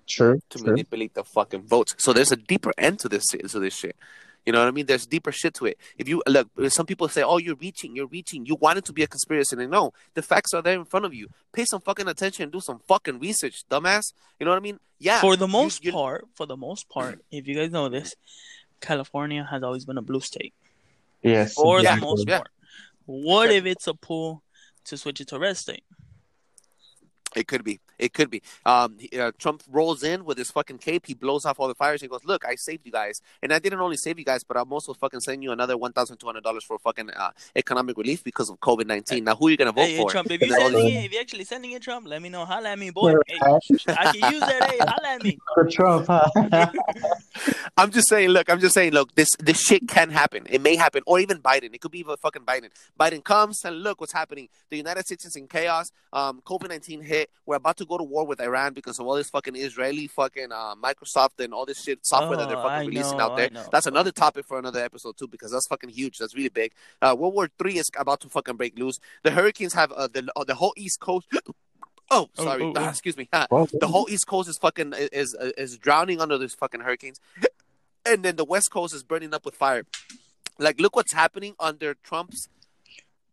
[0.07, 0.67] True, to true.
[0.71, 1.95] manipulate the fucking votes.
[1.99, 3.97] So there's a deeper end to this to this shit.
[4.47, 4.87] You know what I mean?
[4.87, 5.79] There's deeper shit to it.
[5.97, 8.93] If you look, some people say, "Oh, you're reaching, you're reaching." You want it to
[8.93, 11.29] be a conspiracy, and no, the facts are there in front of you.
[11.53, 14.13] Pay some fucking attention and do some fucking research, dumbass.
[14.41, 14.81] You know what I mean?
[14.99, 15.21] Yeah.
[15.21, 18.17] For the most you- part, for the most part, if you guys know this,
[18.81, 20.55] California has always been a blue state.
[21.23, 21.55] Yes.
[21.55, 22.39] For Yeah, the most yeah.
[22.39, 22.51] part.
[23.07, 24.43] What if it's a pull
[24.87, 25.85] to switch it to red state?
[27.35, 27.81] It could be.
[27.99, 28.43] It could be.
[28.67, 31.07] Um, he- uh, Trump rolls in with his fucking cape.
[31.07, 32.01] He blows off all the fires.
[32.03, 34.57] He goes, "Look, I saved you guys, and I didn't only save you guys, but
[34.57, 37.97] I'm also fucking sending you another one thousand two hundred dollars for fucking uh, economic
[37.97, 39.25] relief because of COVID nineteen.
[39.25, 41.13] Now, who are you gonna vote Hey, hey, for?" Trump, if you're sending it, if
[41.13, 42.45] you're actually sending it, Trump, let me know.
[42.45, 43.15] Holla at me, boy.
[43.27, 44.71] Hey, I can use that.
[44.71, 45.39] Hey, holla at me.
[45.55, 46.29] For Trump, huh?
[47.77, 50.47] I'm just saying, look, I'm just saying, look, this this shit can happen.
[50.51, 51.75] It may happen, or even Biden.
[51.75, 52.71] It could be even fucking Biden.
[52.99, 54.49] Biden comes and look what's happening.
[54.71, 55.93] The United States is in chaos.
[56.13, 57.22] Um, COVID nineteen hit.
[57.47, 60.53] We're about to go to war with Iran because of all this fucking Israeli fucking
[60.53, 63.37] uh, Microsoft and all this shit software that they're Oh, fucking I releasing know, out
[63.37, 63.51] there.
[63.71, 66.19] That's another topic for another episode too, because that's fucking huge.
[66.19, 66.73] That's really big.
[67.01, 68.99] Uh, World War Three is about to fucking break loose.
[69.23, 71.27] The hurricanes have uh, the uh, the whole East Coast.
[72.11, 72.63] Oh, Oh, sorry.
[72.63, 72.89] oh, Ah, oh.
[72.91, 73.27] excuse me.
[73.33, 77.19] The whole East Coast is fucking is is drowning under these fucking hurricanes,
[78.05, 79.85] and then the West Coast is burning up with fire.
[80.59, 82.49] Like, look what's happening under Trump's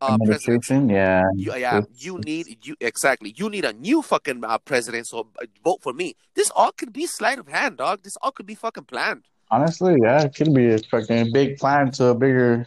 [0.01, 1.23] uh, administration, yeah.
[1.35, 3.33] You, yeah, you need you exactly.
[3.35, 5.07] You need a new fucking uh, president.
[5.07, 6.15] So uh, vote for me.
[6.35, 8.03] This all could be sleight of hand, dog.
[8.03, 9.25] This all could be fucking planned.
[9.51, 12.65] Honestly, yeah, it could be a fucking big plan to a bigger,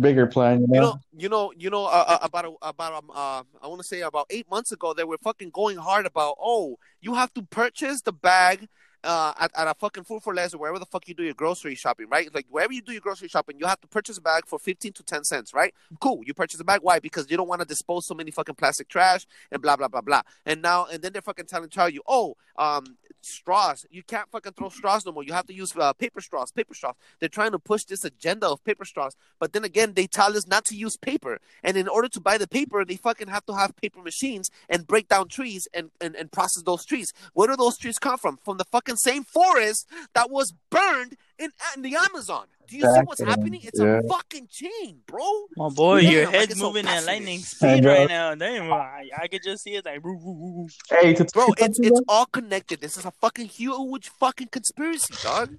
[0.00, 0.60] bigger plan.
[0.60, 1.84] You know, You know, you know, you know.
[1.86, 4.94] Uh, uh, about a, about um, uh, I want to say about eight months ago,
[4.94, 6.36] they were fucking going hard about.
[6.40, 8.68] Oh, you have to purchase the bag.
[9.04, 11.32] Uh, at, at a fucking food for less or wherever the fuck you do your
[11.32, 12.34] grocery shopping, right?
[12.34, 14.92] Like wherever you do your grocery shopping, you have to purchase a bag for fifteen
[14.94, 15.72] to ten cents, right?
[16.00, 16.20] Cool.
[16.26, 16.80] You purchase a bag.
[16.82, 16.98] Why?
[16.98, 20.00] Because you don't want to dispose so many fucking plastic trash and blah blah blah
[20.00, 20.22] blah.
[20.44, 23.86] And now and then they're fucking telling tell you, oh, um, straws.
[23.88, 25.22] You can't fucking throw straws no more.
[25.22, 26.50] You have to use uh, paper straws.
[26.50, 26.96] Paper straws.
[27.20, 30.48] They're trying to push this agenda of paper straws, but then again, they tell us
[30.48, 31.38] not to use paper.
[31.62, 34.88] And in order to buy the paper, they fucking have to have paper machines and
[34.88, 37.12] break down trees and and, and process those trees.
[37.32, 38.40] Where do those trees come from?
[38.42, 42.46] From the fucking same forest that was burned in, in the Amazon.
[42.68, 43.60] Do you see what's happening?
[43.62, 44.00] It's Yeah.
[44.04, 45.22] a fucking chain, bro.
[45.56, 47.90] My boy, Damn, your like head's so moving at lightning speed know.
[47.94, 48.34] right now.
[48.34, 50.04] Damn, I, I could just see it like.
[50.04, 50.68] woo, woo, woo, woo.
[50.90, 52.80] hey, to Bro, it's it's all connected.
[52.82, 55.56] This is a fucking huge fucking conspiracy, dog.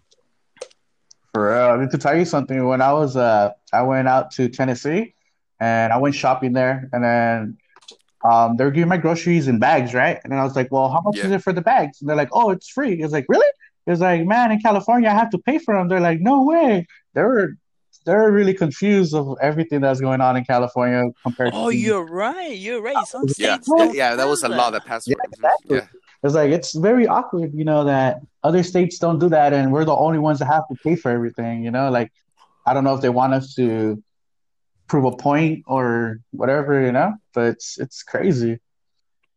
[1.34, 1.72] for real.
[1.72, 2.64] I need to tell you something.
[2.68, 5.16] When I was, uh, I went out to Tennessee,
[5.60, 7.58] and I went shopping there, and then.
[8.24, 10.20] Um, they were giving my groceries in bags, right?
[10.24, 11.28] And then I was like, "Well, how much Yeah.
[11.28, 13.48] is it for the bags?" And they're like, "Oh, it's free." It's like, "Really?"
[13.88, 16.86] It's like, "Man, in California, I have to pay for them." They're like, "No way."
[17.14, 17.56] They were,
[18.06, 21.60] they were really confused of everything that's going on in California compared to.
[21.60, 22.58] Oh, to you're right.
[22.58, 23.06] You're right.
[23.08, 25.08] Some Yeah, states yeah, don't yeah, that was a have law that passed.
[25.08, 25.78] Yeah, exactly.
[25.78, 25.88] Yeah,
[26.24, 29.86] It's like it's very awkward, you know, that other states don't do that, and we're
[29.86, 31.64] the only ones that have to pay for everything.
[31.64, 32.12] You know, like
[32.66, 34.02] I don't know if they want us to
[34.90, 38.60] prove a point or whatever, you know, but it's it's crazy.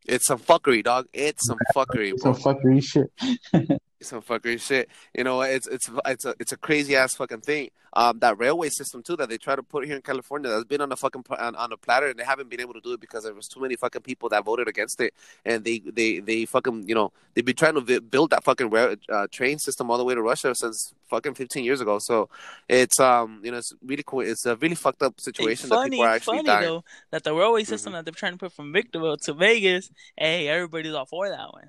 [0.06, 1.06] it's some fuckery, dog.
[1.12, 3.10] It's some fuckery, Some fuckery shit.
[4.02, 4.88] It's some fucking shit.
[5.14, 7.70] You know, it's it's it's a it's a crazy ass fucking thing.
[7.94, 10.80] Um, that railway system too that they try to put here in California that's been
[10.80, 13.00] on a fucking on, on a platter and they haven't been able to do it
[13.00, 15.12] because there was too many fucking people that voted against it
[15.44, 18.70] and they they they fucking you know they've been trying to vi- build that fucking
[18.70, 21.98] rail, uh, train system all the way to Russia since fucking 15 years ago.
[22.00, 22.30] So
[22.68, 24.20] it's um you know it's really cool.
[24.20, 26.62] It's a really fucked up situation that funny, people are actually funny dying.
[26.68, 27.68] though that the railway Mm-hmm.
[27.68, 29.90] system that they're trying to put from Victorville to Vegas.
[30.16, 31.68] Hey, everybody's all for that one.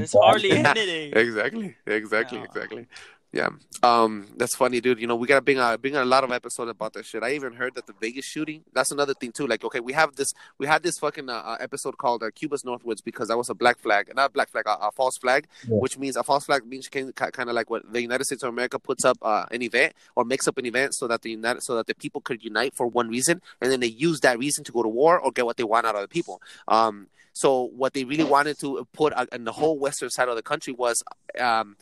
[0.00, 1.12] It's hardly anything.
[1.14, 1.76] exactly.
[1.86, 2.40] Exactly.
[2.42, 2.86] Exactly.
[3.32, 3.48] Yeah.
[3.82, 5.00] Um that's funny dude.
[5.00, 7.24] You know we gotta bring a bring a lot of episodes about that shit.
[7.24, 9.48] I even heard that the vegas shooting that's another thing too.
[9.48, 12.62] Like okay we have this we had this fucking uh, uh, episode called uh, cuba's
[12.62, 15.48] northwoods because that was a black flag not a black flag a, a false flag
[15.68, 15.78] Yeah.
[15.78, 18.78] which means a false flag means kind of like what the united states of america
[18.78, 21.74] puts up uh, an event or makes up an event so that the united so
[21.74, 24.70] that the people could unite for one reason and then they use that reason to
[24.70, 26.40] go to war or get what they want out of the people.
[26.68, 30.42] Um so what they really wanted to put in the whole western side of the
[30.42, 31.02] country was
[31.38, 31.76] um,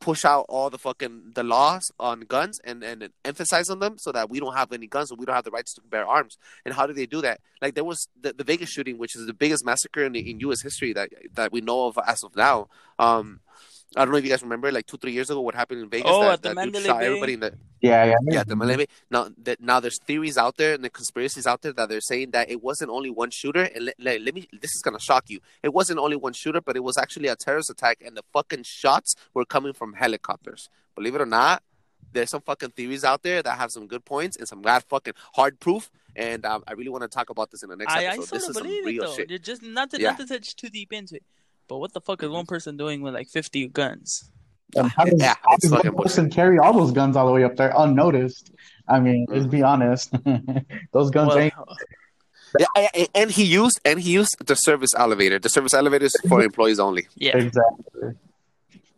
[0.00, 4.12] push out all the fucking the laws on guns and and emphasize on them so
[4.12, 6.38] that we don't have any guns and we don't have the rights to bear arms.
[6.64, 7.40] And how do they do that?
[7.60, 10.62] Like there was the, the Vegas shooting, which is the biggest massacre in, in U.S.
[10.62, 12.68] history that that we know of as of now.
[12.98, 13.40] Um,
[13.96, 15.88] I don't know if you guys remember, like two three years ago, what happened in
[15.88, 16.10] Vegas.
[16.12, 17.06] Oh, that, at the that Mandalay shot Bay?
[17.06, 18.14] everybody in the Yeah, yeah.
[18.30, 18.86] yeah, the Malay.
[19.10, 22.32] Now that now there's theories out there and the conspiracies out there that they're saying
[22.32, 23.62] that it wasn't only one shooter.
[23.74, 25.40] And let, let, let me, this is gonna shock you.
[25.62, 28.64] It wasn't only one shooter, but it was actually a terrorist attack, and the fucking
[28.64, 30.68] shots were coming from helicopters.
[30.96, 31.62] Believe it or not,
[32.12, 35.14] there's some fucking theories out there that have some good points and some bad fucking
[35.34, 35.90] hard proof.
[36.16, 38.24] And um, I really want to talk about this in the next I, I episode.
[38.26, 39.14] still This don't is some believe it though.
[39.16, 39.30] shit.
[39.30, 40.10] You're just not to Yeah.
[40.10, 41.22] not to touch too deep into it.
[41.68, 44.30] But what the fuck is one person doing with like 50 guns?
[44.76, 47.44] And how does, Yeah, how does one person carry all those guns all the way
[47.44, 48.50] up there unnoticed?
[48.88, 49.34] I mean, mm.
[49.34, 50.12] let's be honest.
[50.92, 51.54] those guns Well, ain't.
[52.56, 55.40] Yeah, and- and he used and he used the service elevator.
[55.40, 57.08] The service elevator is for employees only.
[57.16, 57.36] yeah.
[57.36, 58.12] Exactly.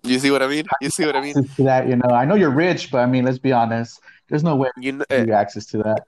[0.02, 0.66] You see what I mean?
[0.82, 1.34] You see what I mean?
[1.56, 3.98] To that, you know, I know you're rich, but I mean, let's be honest.
[4.28, 5.20] There's no way You know, you eh.
[5.20, 6.06] have access to that.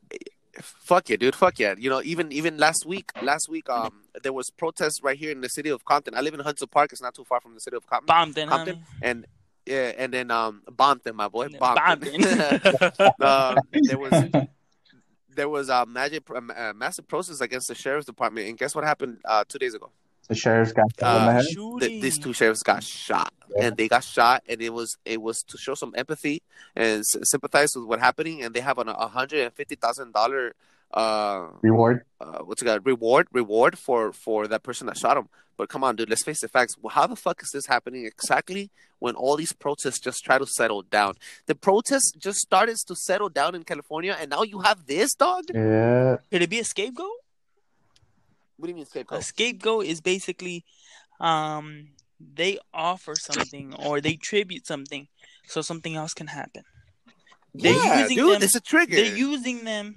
[0.61, 1.35] Fuck yeah, dude.
[1.35, 1.75] Fuck yeah.
[1.79, 5.41] You know, even even last week, last week, um, there was protests right here in
[5.41, 6.15] the city of Compton.
[6.15, 6.93] I live in Hudson Park.
[6.93, 8.07] It's not too far from the city of Compton.
[8.07, 8.83] Bombed Compton, homie.
[9.03, 9.27] and
[9.67, 13.19] yeah, and then um, Bompton, my boy, Bompton.
[13.19, 14.49] Bombed um, there was
[15.35, 19.19] there was a magic, a massive process against the sheriff's department, and guess what happened
[19.25, 19.91] uh, two days ago?
[20.29, 21.45] The sheriff's got shot in Uh, the head.
[21.81, 25.43] Th- these two sheriffs got shot, and they got shot, and it was it was
[25.51, 26.43] to show some empathy
[26.77, 30.13] and s- sympathize with what happening, and they have an a hundred and fifty thousand
[30.13, 30.55] dollar
[30.95, 32.05] uh Reward.
[32.21, 35.29] uh, what's it called reward reward for for that person that shot him.
[35.59, 36.75] But come on, dude, let's face the facts.
[36.81, 38.71] Well, how the fuck is this happening exactly
[39.01, 41.15] when all these protests just try to settle down?
[41.47, 45.45] The protests just started to settle down in California, and now you have this dog.
[45.53, 46.19] Yeah.
[46.31, 47.18] Could it be a scapegoat?
[48.59, 49.21] What do you mean scapegoat?
[49.21, 50.65] A scapegoat is basically
[51.21, 51.89] um
[52.21, 55.07] they offer something or they tribute something
[55.47, 56.63] so something else can happen.
[57.55, 58.97] They're yeah, using dude, them- it's a trigger.
[58.97, 59.97] They're using them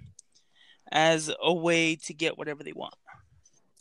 [0.91, 2.93] as a way to get whatever they want.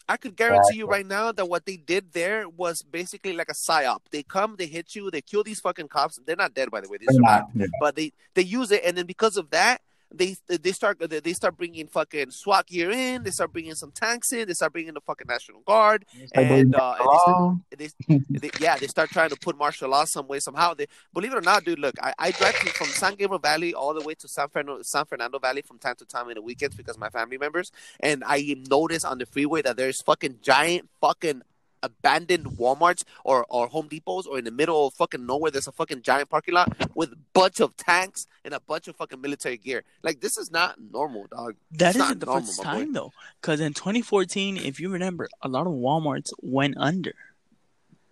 [0.09, 3.55] I could guarantee you right now that what they did there was basically like a
[3.55, 4.01] psyop.
[4.11, 6.19] They come, they hit you, they kill these fucking cops.
[6.27, 6.97] They're not dead, by the way.
[6.99, 7.67] They They're survived, not, yeah.
[7.79, 9.83] but they they use it, and then because of that,
[10.13, 13.23] they they start they start bringing fucking SWAT gear in.
[13.23, 14.49] They start bringing some tanks in.
[14.49, 16.05] They start bringing the fucking National Guard,
[16.35, 20.05] and uh, and they start, they, they, yeah, they start trying to put martial law
[20.05, 20.75] some way somehow.
[20.75, 21.79] They believe it or not, dude.
[21.79, 24.81] Look, I, I drive to, from San Gabriel Valley all the way to San Fernando,
[24.83, 28.25] San Fernando Valley from time to time in the weekends because my family members, and
[28.27, 31.43] I notice on the freeway that there's fucking giant fucking
[31.83, 35.73] abandoned WalMarts or, or Home Depots or in the middle of fucking nowhere there's a
[35.73, 39.57] fucking giant parking lot with a bunch of tanks and a bunch of fucking military
[39.57, 39.83] gear.
[40.03, 41.55] Like this is not normal, dog.
[41.73, 45.29] That It's not isn't the normal, first time though, because in 2014, if you remember,
[45.43, 47.15] a lot of WalMarts went under.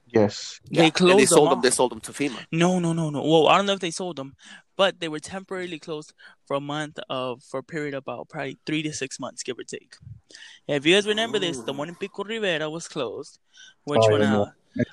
[0.07, 0.61] yes.
[0.71, 1.59] They and closed they them sold them.
[1.59, 1.63] off.
[1.63, 2.47] They sold them to FEMA.
[2.53, 3.23] No, no, no, no.
[3.23, 4.37] Well, I don't know if they sold them,
[4.79, 6.15] but they were temporarily closed
[6.47, 9.59] for a month of for a period of about probably three to six months, give
[9.59, 9.97] or take.
[10.69, 13.39] If you guys remember this, the one in Pico Rivera was closed,
[13.85, 14.49] which Oh, one out?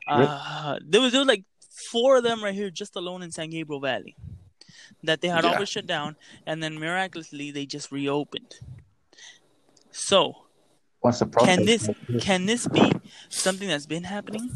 [0.08, 1.46] Uh, there was there was like
[1.92, 4.16] four of them right here, just alone in San Gabriel Valley,
[5.04, 5.52] that they had Yeah.
[5.52, 6.18] always shut down,
[6.48, 8.60] and then miraculously they just reopened.
[9.92, 10.48] So
[11.04, 11.90] Once the protest, can this
[12.22, 12.92] can this be
[13.30, 14.50] something that's been happening?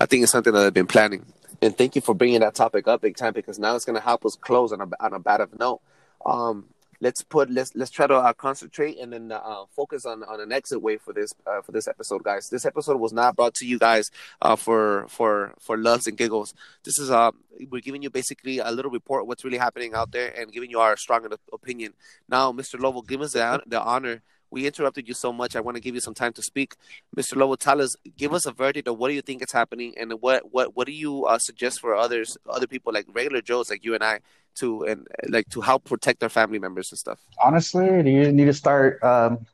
[0.00, 1.26] I think it's something that I've been planning.
[1.60, 4.04] And thank you for bringing that topic up big time because now it's going to
[4.04, 5.80] help us close on a on a bad of note.
[6.24, 6.66] Um,
[7.00, 10.52] let's put let's let's try to uh, concentrate and then uh, focus on on an
[10.52, 12.48] exit way for this uh, for this episode, guys.
[12.48, 16.54] This episode was not brought to you guys uh, for for for loves and giggles.
[16.84, 17.32] This is uh
[17.70, 20.78] we're giving you basically a little report what's really happening out there and giving you
[20.78, 21.94] our strong opinion.
[22.28, 22.78] Now, Mr.
[22.78, 24.22] Lovo, give us the the honor.
[24.50, 25.56] We interrupted you so much.
[25.56, 26.74] I want to give you some time to speak.
[27.16, 27.34] Mr.
[27.34, 30.12] Lovo, tell us, give us a verdict of what do you think is happening, and
[30.20, 33.84] what what what do you uh, suggest for others, other people like regular Joes like
[33.84, 34.20] you and I,
[34.56, 37.20] to and like to help protect their family members and stuff.
[37.44, 39.46] honestly, you need to start um,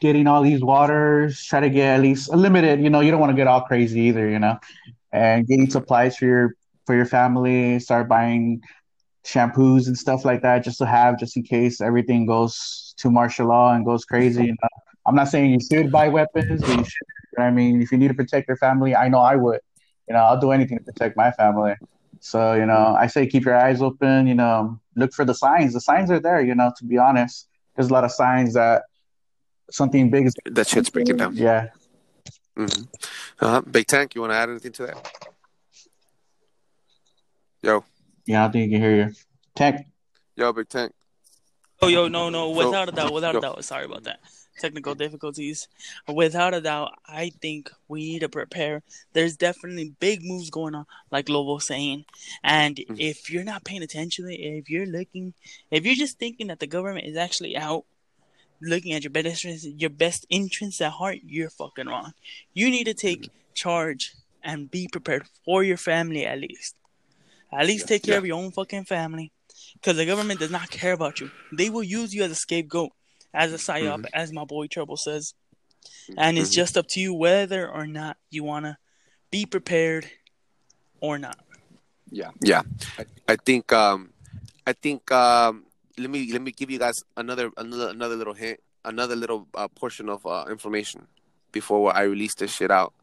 [0.00, 1.44] getting all these waters.
[1.44, 2.80] Try to get at least a limited.
[2.80, 4.28] You know, you don't want to get all crazy either.
[4.28, 4.58] You know,
[5.12, 6.54] and getting supplies for your
[6.86, 7.78] for your family.
[7.78, 8.62] Start buying
[9.28, 13.48] shampoos and stuff like that just to have, just in case everything goes to martial
[13.48, 14.46] law and goes crazy.
[14.46, 14.68] You know,
[15.06, 17.08] I'm not saying you should buy weapons, but you should.
[17.38, 19.60] I mean, if you need to protect your family, I know I would.
[20.08, 21.74] You know, I'll do anything to protect my family.
[22.20, 25.74] So, you know, I say keep your eyes open, you know, look for the signs.
[25.74, 27.48] The signs are there, you know, to be honest.
[27.76, 28.84] There's a lot of signs that
[29.70, 31.36] something big is That shit's breaking down.
[31.36, 31.68] yeah.
[32.56, 32.82] Mm-hmm.
[33.44, 33.60] Uh-huh.
[33.70, 35.12] Big Tank, you want to add anything to that?
[37.62, 37.84] Yo,
[38.28, 39.14] Yeah, I think you can hear you.
[39.54, 39.86] Tech
[40.36, 40.92] yo, Big Tank.
[41.80, 43.38] Oh, yo, no, no, So- without a doubt, without Go.
[43.38, 43.64] a doubt.
[43.64, 44.20] Sorry about that.
[44.58, 45.66] Technical difficulties.
[46.12, 48.82] Without a doubt, I think we need to prepare.
[49.14, 52.04] There's definitely big moves going on, like Lovo saying.
[52.42, 53.00] And Mhm.
[53.00, 55.32] if you're not paying attention if you're looking,
[55.70, 57.86] if you're just thinking that the government is actually out
[58.60, 62.12] looking at your best interests, your best interests at heart, you're fucking wrong.
[62.52, 64.12] You need to take charge
[64.42, 66.74] and be prepared for your family at least.
[67.52, 68.18] At least take care Yeah.
[68.18, 69.32] of your own fucking family.
[69.74, 71.30] Because the government does not care about you.
[71.52, 72.90] They will use you as a scapegoat,
[73.32, 75.34] as a psyop, as my boy Trouble says.
[76.16, 78.76] And it's just up to you whether or not you want to
[79.30, 80.10] be prepared
[81.00, 81.38] or not.
[82.10, 82.62] Yeah, yeah.
[82.98, 84.10] I, I think um,
[84.66, 85.64] I think um,
[85.98, 89.68] let me let me give you guys another another another little hint, another little uh,
[89.68, 91.06] portion of uh, information
[91.52, 92.94] before I release this shit out.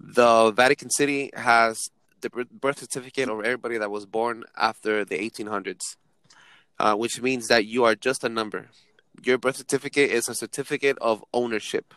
[0.00, 1.90] The Vatican City has
[2.20, 5.96] the birth certificate of everybody that was born after the 1800s,
[6.78, 8.68] uh, which means that you are just a number.
[9.22, 11.94] Your birth certificate is a certificate of ownership.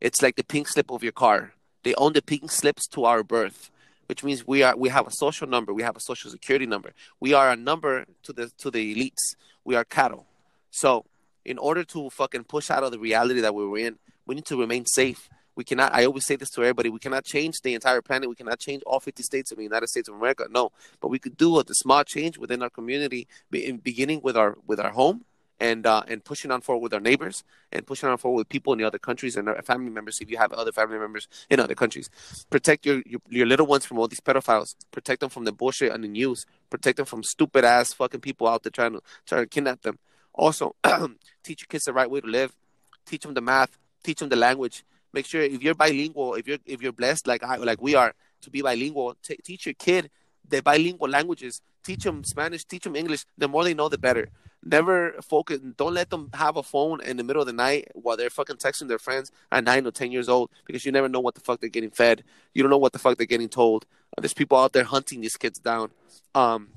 [0.00, 1.54] It's like the pink slip of your car.
[1.82, 3.70] They own the pink slips to our birth
[4.10, 6.90] which means we are we have a social number, we have a social security number.
[7.20, 9.36] We are a number to the to the elites.
[9.62, 10.26] We are cattle.
[10.72, 11.04] So
[11.44, 14.46] in order to fucking push out of the reality that we were in, we need
[14.46, 15.30] to remain safe.
[15.56, 15.94] We cannot.
[15.94, 16.88] I always say this to everybody.
[16.88, 18.28] We cannot change the entire planet.
[18.28, 20.46] We cannot change all 50 states of the United States of America.
[20.50, 24.56] No, but we could do a small change within our community, in- beginning with our
[24.66, 25.24] with our home,
[25.60, 28.72] and uh, and pushing on forward with our neighbors, and pushing on forward with people
[28.72, 30.20] in the other countries and our family members.
[30.20, 32.08] If you have other family members in other countries,
[32.48, 34.74] protect your, your your little ones from all these pedophiles.
[34.90, 36.46] Protect them from the bullshit on the news.
[36.70, 39.98] Protect them from stupid ass fucking people out there trying to trying to kidnap them.
[40.32, 40.74] Also,
[41.44, 42.56] teach your kids the right way to live.
[43.04, 43.78] Teach them the math.
[44.02, 44.84] Teach them the language.
[45.12, 48.14] Make sure if you're bilingual, if you're if you're blessed like I like we are
[48.42, 50.10] to be bilingual, t- teach your kid
[50.48, 51.62] the bilingual languages.
[51.82, 52.64] Teach them Spanish.
[52.64, 53.24] Teach them English.
[53.38, 54.28] The more they know, the better.
[54.62, 55.60] Never focus.
[55.76, 58.56] Don't let them have a phone in the middle of the night while they're fucking
[58.56, 61.40] texting their friends at nine or ten years old because you never know what the
[61.40, 62.22] fuck they're getting fed.
[62.52, 63.86] You don't know what the fuck they're getting told.
[64.18, 65.90] There's people out there hunting these kids down.
[66.34, 66.68] Um,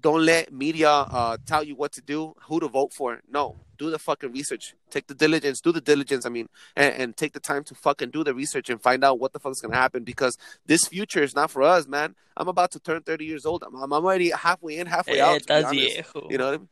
[0.00, 3.20] don't let media uh, tell you what to do, who to vote for.
[3.30, 4.74] No, do the fucking research.
[4.90, 6.26] Take the diligence, do the diligence.
[6.26, 9.18] I mean, and, and take the time to fucking do the research and find out
[9.18, 10.36] what the fuck is gonna happen because
[10.66, 12.14] this future is not for us, man.
[12.36, 13.62] I'm about to turn 30 years old.
[13.62, 15.42] I'm, I'm already halfway in, halfway out.
[15.42, 16.68] To be Estás You know what I mean?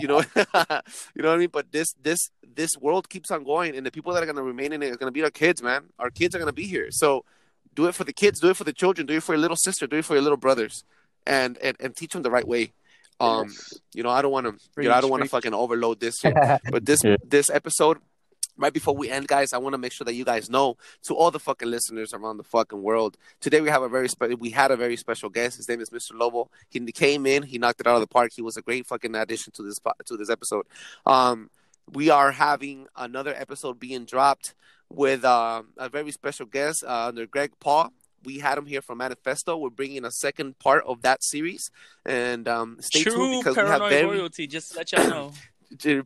[0.00, 0.22] You know
[1.14, 3.90] you know what i mean but this this this world keeps on going and the
[3.90, 5.84] people that are going to remain in it are going to be our kids man
[5.98, 7.24] our kids are going to be here so
[7.74, 9.56] do it for the kids do it for the children do it for your little
[9.56, 10.84] sister do it for your little brothers
[11.36, 12.64] and and, and teach them the right way.
[13.20, 13.48] Um
[13.96, 14.52] you know i don't want to
[14.82, 15.52] you know i don't want to Preach, preach.
[15.52, 16.16] fucking overload this
[16.74, 17.16] but this Yeah.
[17.36, 17.98] this episode
[18.56, 20.68] right before we end guys i want to make sure that you guys know
[21.06, 23.12] to all the fucking listeners around the fucking world
[23.46, 25.52] today we have a very special we had a very special guest.
[25.60, 26.48] His name is mr lovo.
[26.72, 28.30] He came in he knocked it out of the park.
[28.34, 29.78] He was a great fucking addition to this
[30.08, 30.64] to this episode.
[31.04, 31.50] Um
[31.98, 34.54] we are having another episode being dropped
[35.02, 37.92] with uh, a very special guest uh, under greg paul
[38.24, 41.70] we had him here from manifesto we're bringing a second part of that series
[42.04, 44.46] and um stay tuned True because we have paranoid very royalty.
[44.46, 45.32] Just to let y'all know.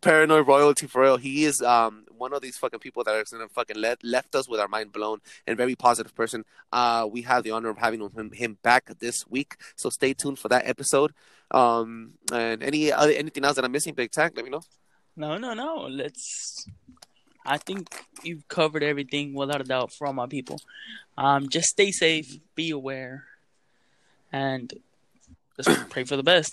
[0.03, 1.17] Paranoid royalty for real.
[1.17, 4.49] He is um one of these fucking people that are gonna fucking let, left us
[4.49, 6.45] with our mind blown and very positive person.
[6.71, 10.39] Uh, we have the honor of having him, him back this week, so stay tuned
[10.39, 11.13] for that episode.
[11.51, 14.63] Um, and any other anything else that I'm missing, Big Tank, let me know.
[15.17, 15.87] No, no, no.
[15.89, 16.69] Let's.
[17.45, 20.61] I think you've covered everything without a doubt for all my people.
[21.19, 23.25] Um, just stay safe, be aware,
[24.33, 24.73] and
[25.57, 26.53] just pray for the best.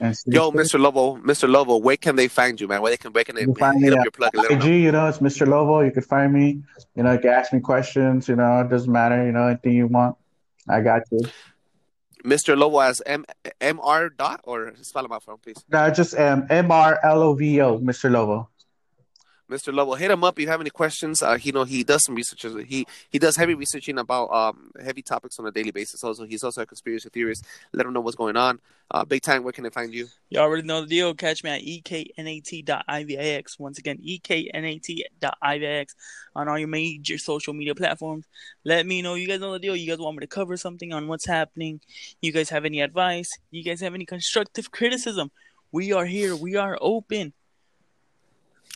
[0.00, 0.78] Yo, Mr.
[0.80, 1.48] Lovo, Mr.
[1.48, 2.82] Lovo, where can they find you, man?
[2.82, 4.92] Where they can where can they You find me up your plug and IG, you
[4.92, 5.46] know, it's Mr.
[5.46, 5.84] Lovo.
[5.84, 6.62] You can find me.
[6.96, 8.28] You know, you can ask me questions.
[8.28, 9.24] You know, it doesn't matter.
[9.24, 10.16] You know, anything you want,
[10.68, 11.20] I got you.
[12.24, 12.56] Mr.
[12.56, 13.24] Lovo as M
[13.60, 15.64] MR dot or spell him out for him, please.
[15.70, 18.10] No, just um, M R L O V O, Mr.
[18.10, 18.48] Lovo.
[19.54, 19.72] Mr.
[19.72, 21.22] Lovo, hit him up if you have any questions.
[21.22, 22.44] Uh, you know he does some research.
[22.66, 26.02] He he does heavy researching about um heavy topics on a daily basis.
[26.02, 27.44] Also, he's also a conspiracy theorist.
[27.72, 28.58] Let him know what's going on.
[28.90, 29.44] Uh, big time.
[29.44, 30.08] Where can they find you?
[30.30, 31.14] You already know the deal.
[31.14, 33.58] Catch me at E eknat.ivix.
[33.60, 35.86] Once again, E eknat.ivix
[36.34, 38.26] on all your major social media platforms.
[38.64, 39.14] Let me know.
[39.14, 39.76] You guys know the deal.
[39.76, 41.80] You guys want me to cover something on what's happening.
[42.20, 43.30] You guys have any advice?
[43.52, 45.30] You guys have any constructive criticism?
[45.70, 46.34] We are here.
[46.34, 47.32] We are open.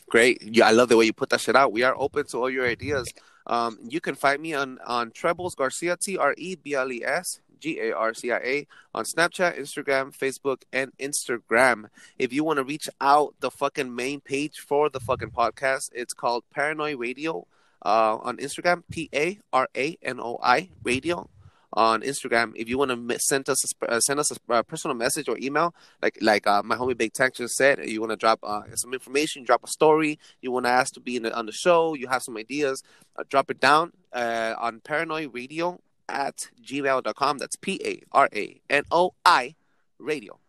[0.09, 0.41] Great.
[0.41, 1.71] Yeah, I love the way you put that shit out.
[1.71, 3.13] We are open to all your ideas.
[3.45, 7.03] Um, you can find me on on Trebles Garcia T R E B L E
[7.03, 11.89] S G A R C I A on Snapchat, Instagram, Facebook, and Instagram.
[12.17, 16.13] If you want to reach out, the fucking main page for the fucking podcast, it's
[16.13, 17.45] called Paranoid Radio
[17.85, 21.29] uh, on Instagram, P A R A N O I Radio
[21.73, 22.53] on Instagram.
[22.55, 25.37] If you want to send us a, uh, send us a uh, personal message or
[25.39, 28.63] email, like like uh, my homie Big Tank just said, you want to drop uh,
[28.75, 31.93] some information, drop a story, you want to ask to be the, on the show,
[31.93, 32.83] you have some ideas,
[33.17, 37.37] uh, drop it down uh, on Paranoid Radio at gmail.com.
[37.37, 39.55] That's P A R A N O I
[39.99, 40.39] Radio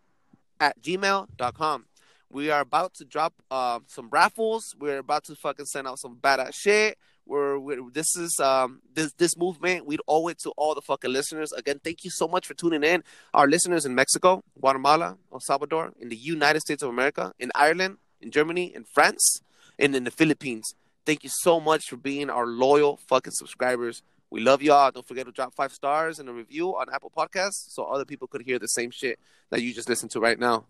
[0.59, 1.87] at gmail.com.
[2.33, 4.77] We are about to drop uh, some raffles.
[4.79, 6.97] We're about to fucking send out some badass shit.
[7.27, 9.87] We're, we're this is um this this movement.
[9.87, 11.53] We'd owe it to all the fucking listeners.
[11.53, 13.05] Again, thank you so much for tuning in.
[13.33, 17.99] Our listeners in Mexico, Guatemala, El Salvador, in the United States of America, in Ireland,
[18.21, 19.43] in Germany, in France,
[19.79, 20.75] and in the Philippines.
[21.07, 24.03] Thank you so much for being our loyal fucking subscribers.
[24.31, 24.91] We love y'all.
[24.93, 28.29] Don't forget to drop five stars and a review on Apple Podcasts so other people
[28.29, 29.19] could hear the same shit
[29.51, 30.65] that you just listened to right now.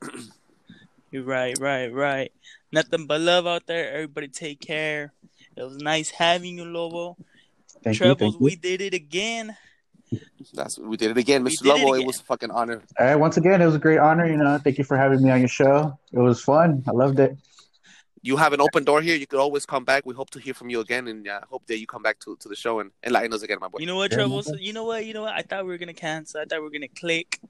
[1.10, 2.32] You're right, right, right.
[2.70, 3.92] Nothing but love out there.
[3.92, 5.12] Everybody take care.
[5.58, 7.16] It was nice having you, Lovo.
[7.82, 8.06] Thank you.
[8.06, 8.44] Trebles, Thank you.
[8.44, 9.56] we did it again.
[10.54, 11.62] That's we did it again, Mr.
[11.62, 12.00] did it Lovo.
[12.00, 12.82] It, was a fucking honor.
[12.98, 13.16] All right.
[13.16, 14.26] Once again, it was a great honor.
[14.26, 15.98] You know, thank you for having me on your show.
[16.12, 16.84] It was fun.
[16.86, 17.36] I loved it.
[18.22, 19.16] You have an open door here.
[19.16, 20.06] You could always come back.
[20.06, 22.36] We hope to hear from you again, and uh, hope that you come back to,
[22.36, 23.78] to the show and enlighten us again, my boy.
[23.80, 24.50] You know what, Yeah, Trebles?
[24.58, 25.04] You know what?
[25.04, 25.34] You know what?
[25.34, 26.40] I thought we were gonna cancel.
[26.40, 27.40] I thought we were gonna click.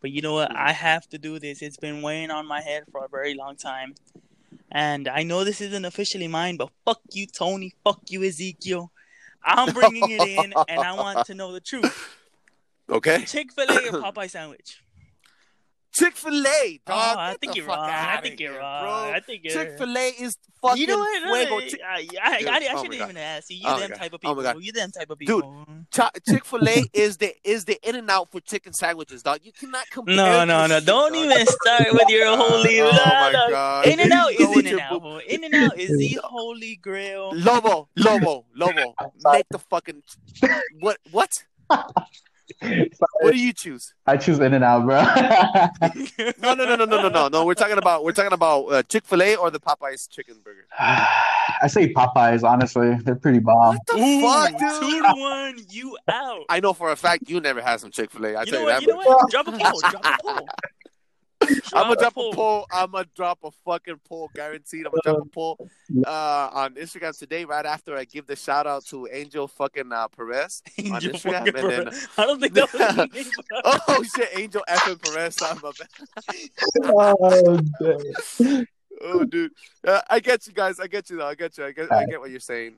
[0.00, 0.54] But you know what?
[0.54, 1.62] I have to do this.
[1.62, 3.94] It's been weighing on my head for a very long time.
[4.74, 7.74] And I know this isn't officially mine, but fuck you, Tony.
[7.84, 8.90] Fuck you, Ezekiel.
[9.42, 12.16] I'm bringing it in, and I want to know the truth.
[12.86, 13.24] Okay.
[13.24, 14.83] Chick Fil A or Popeye sandwich?
[15.94, 17.16] Chick Fil A, Oh, dog.
[17.18, 17.88] I Get think the you're fuck wrong.
[17.90, 18.82] I think you're here, wrong.
[18.82, 19.12] bro.
[19.14, 19.52] I think you're.
[19.52, 21.48] Chick Fil A is fucking You know what?
[21.48, 21.78] fuego.
[21.86, 23.04] I, I, I, Dude, I, I oh shouldn't God.
[23.10, 23.56] even ask you.
[23.58, 23.98] You Oh my them God.
[23.98, 24.42] type of Oh my people.
[24.54, 24.64] God.
[24.64, 25.40] you them type of people.
[25.40, 26.10] Dude, people.
[26.28, 29.40] Chick Fil A is the is the In and Out for chicken sandwiches, dog.
[29.44, 30.16] You cannot compare.
[30.16, 30.74] No, no, this no!
[30.78, 31.24] shit, Don't dog.
[31.24, 32.80] even start with your holy.
[32.80, 33.50] Oh my no, no.
[33.50, 33.86] God.
[33.86, 35.22] In and out is in your and out.
[35.28, 37.32] In and out is the holy grail.
[37.34, 38.94] Lovo, Lovo, Lovo.
[39.32, 40.02] Make the fucking
[40.80, 40.98] what?
[41.12, 41.30] What?
[43.20, 43.94] What do you choose?
[44.06, 45.02] I choose In and Out, bro.
[46.40, 47.44] No, no, no, no, no, no, no, no.
[47.44, 50.66] We're talking about we're talking about uh, Chick Fil A or the Popeyes chicken burger.
[50.78, 52.42] I say Popeyes.
[52.42, 53.76] Honestly, they're pretty bomb.
[53.76, 54.80] What the Ooh, fuck, dude?
[54.90, 56.44] two to one, you out.
[56.48, 58.34] I know for a fact you never had some Chick Fil A.
[58.36, 58.72] I You tell know you what?
[58.74, 58.82] that.
[58.82, 59.06] You know much.
[59.06, 59.30] what?
[59.30, 59.80] Drop a poll.
[59.80, 60.48] Drop a poll.
[61.74, 62.66] I'm gonna drop a poll.
[62.72, 64.86] I'm gonna drop a fucking poll, guaranteed.
[64.86, 65.68] I'm gonna drop a poll
[66.06, 70.08] uh, on Instagram today, right after I give the shout out to Angel fucking uh,
[70.08, 72.08] Perez on Angel Instagram, fucking and then Perez.
[72.18, 73.44] I don't think that was his name.
[73.64, 75.36] oh shit, Angel effing Perez.
[75.36, 75.72] Sorry, my
[77.20, 78.66] bad.
[79.02, 79.50] Oh, dude,
[79.86, 80.78] uh, I get you guys.
[80.78, 81.26] I get you though.
[81.26, 81.64] I get you.
[81.64, 81.90] I get.
[81.92, 82.76] I get what you're saying.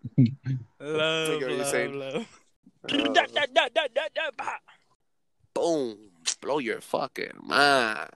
[0.81, 1.99] Love, what you're saying.
[1.99, 2.15] love.
[2.17, 2.23] Uh,
[2.89, 4.45] Da, da, da, da, da, da,
[5.57, 5.97] boom,
[6.41, 8.11] blow your fucking mind.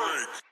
[0.00, 0.49] Freak.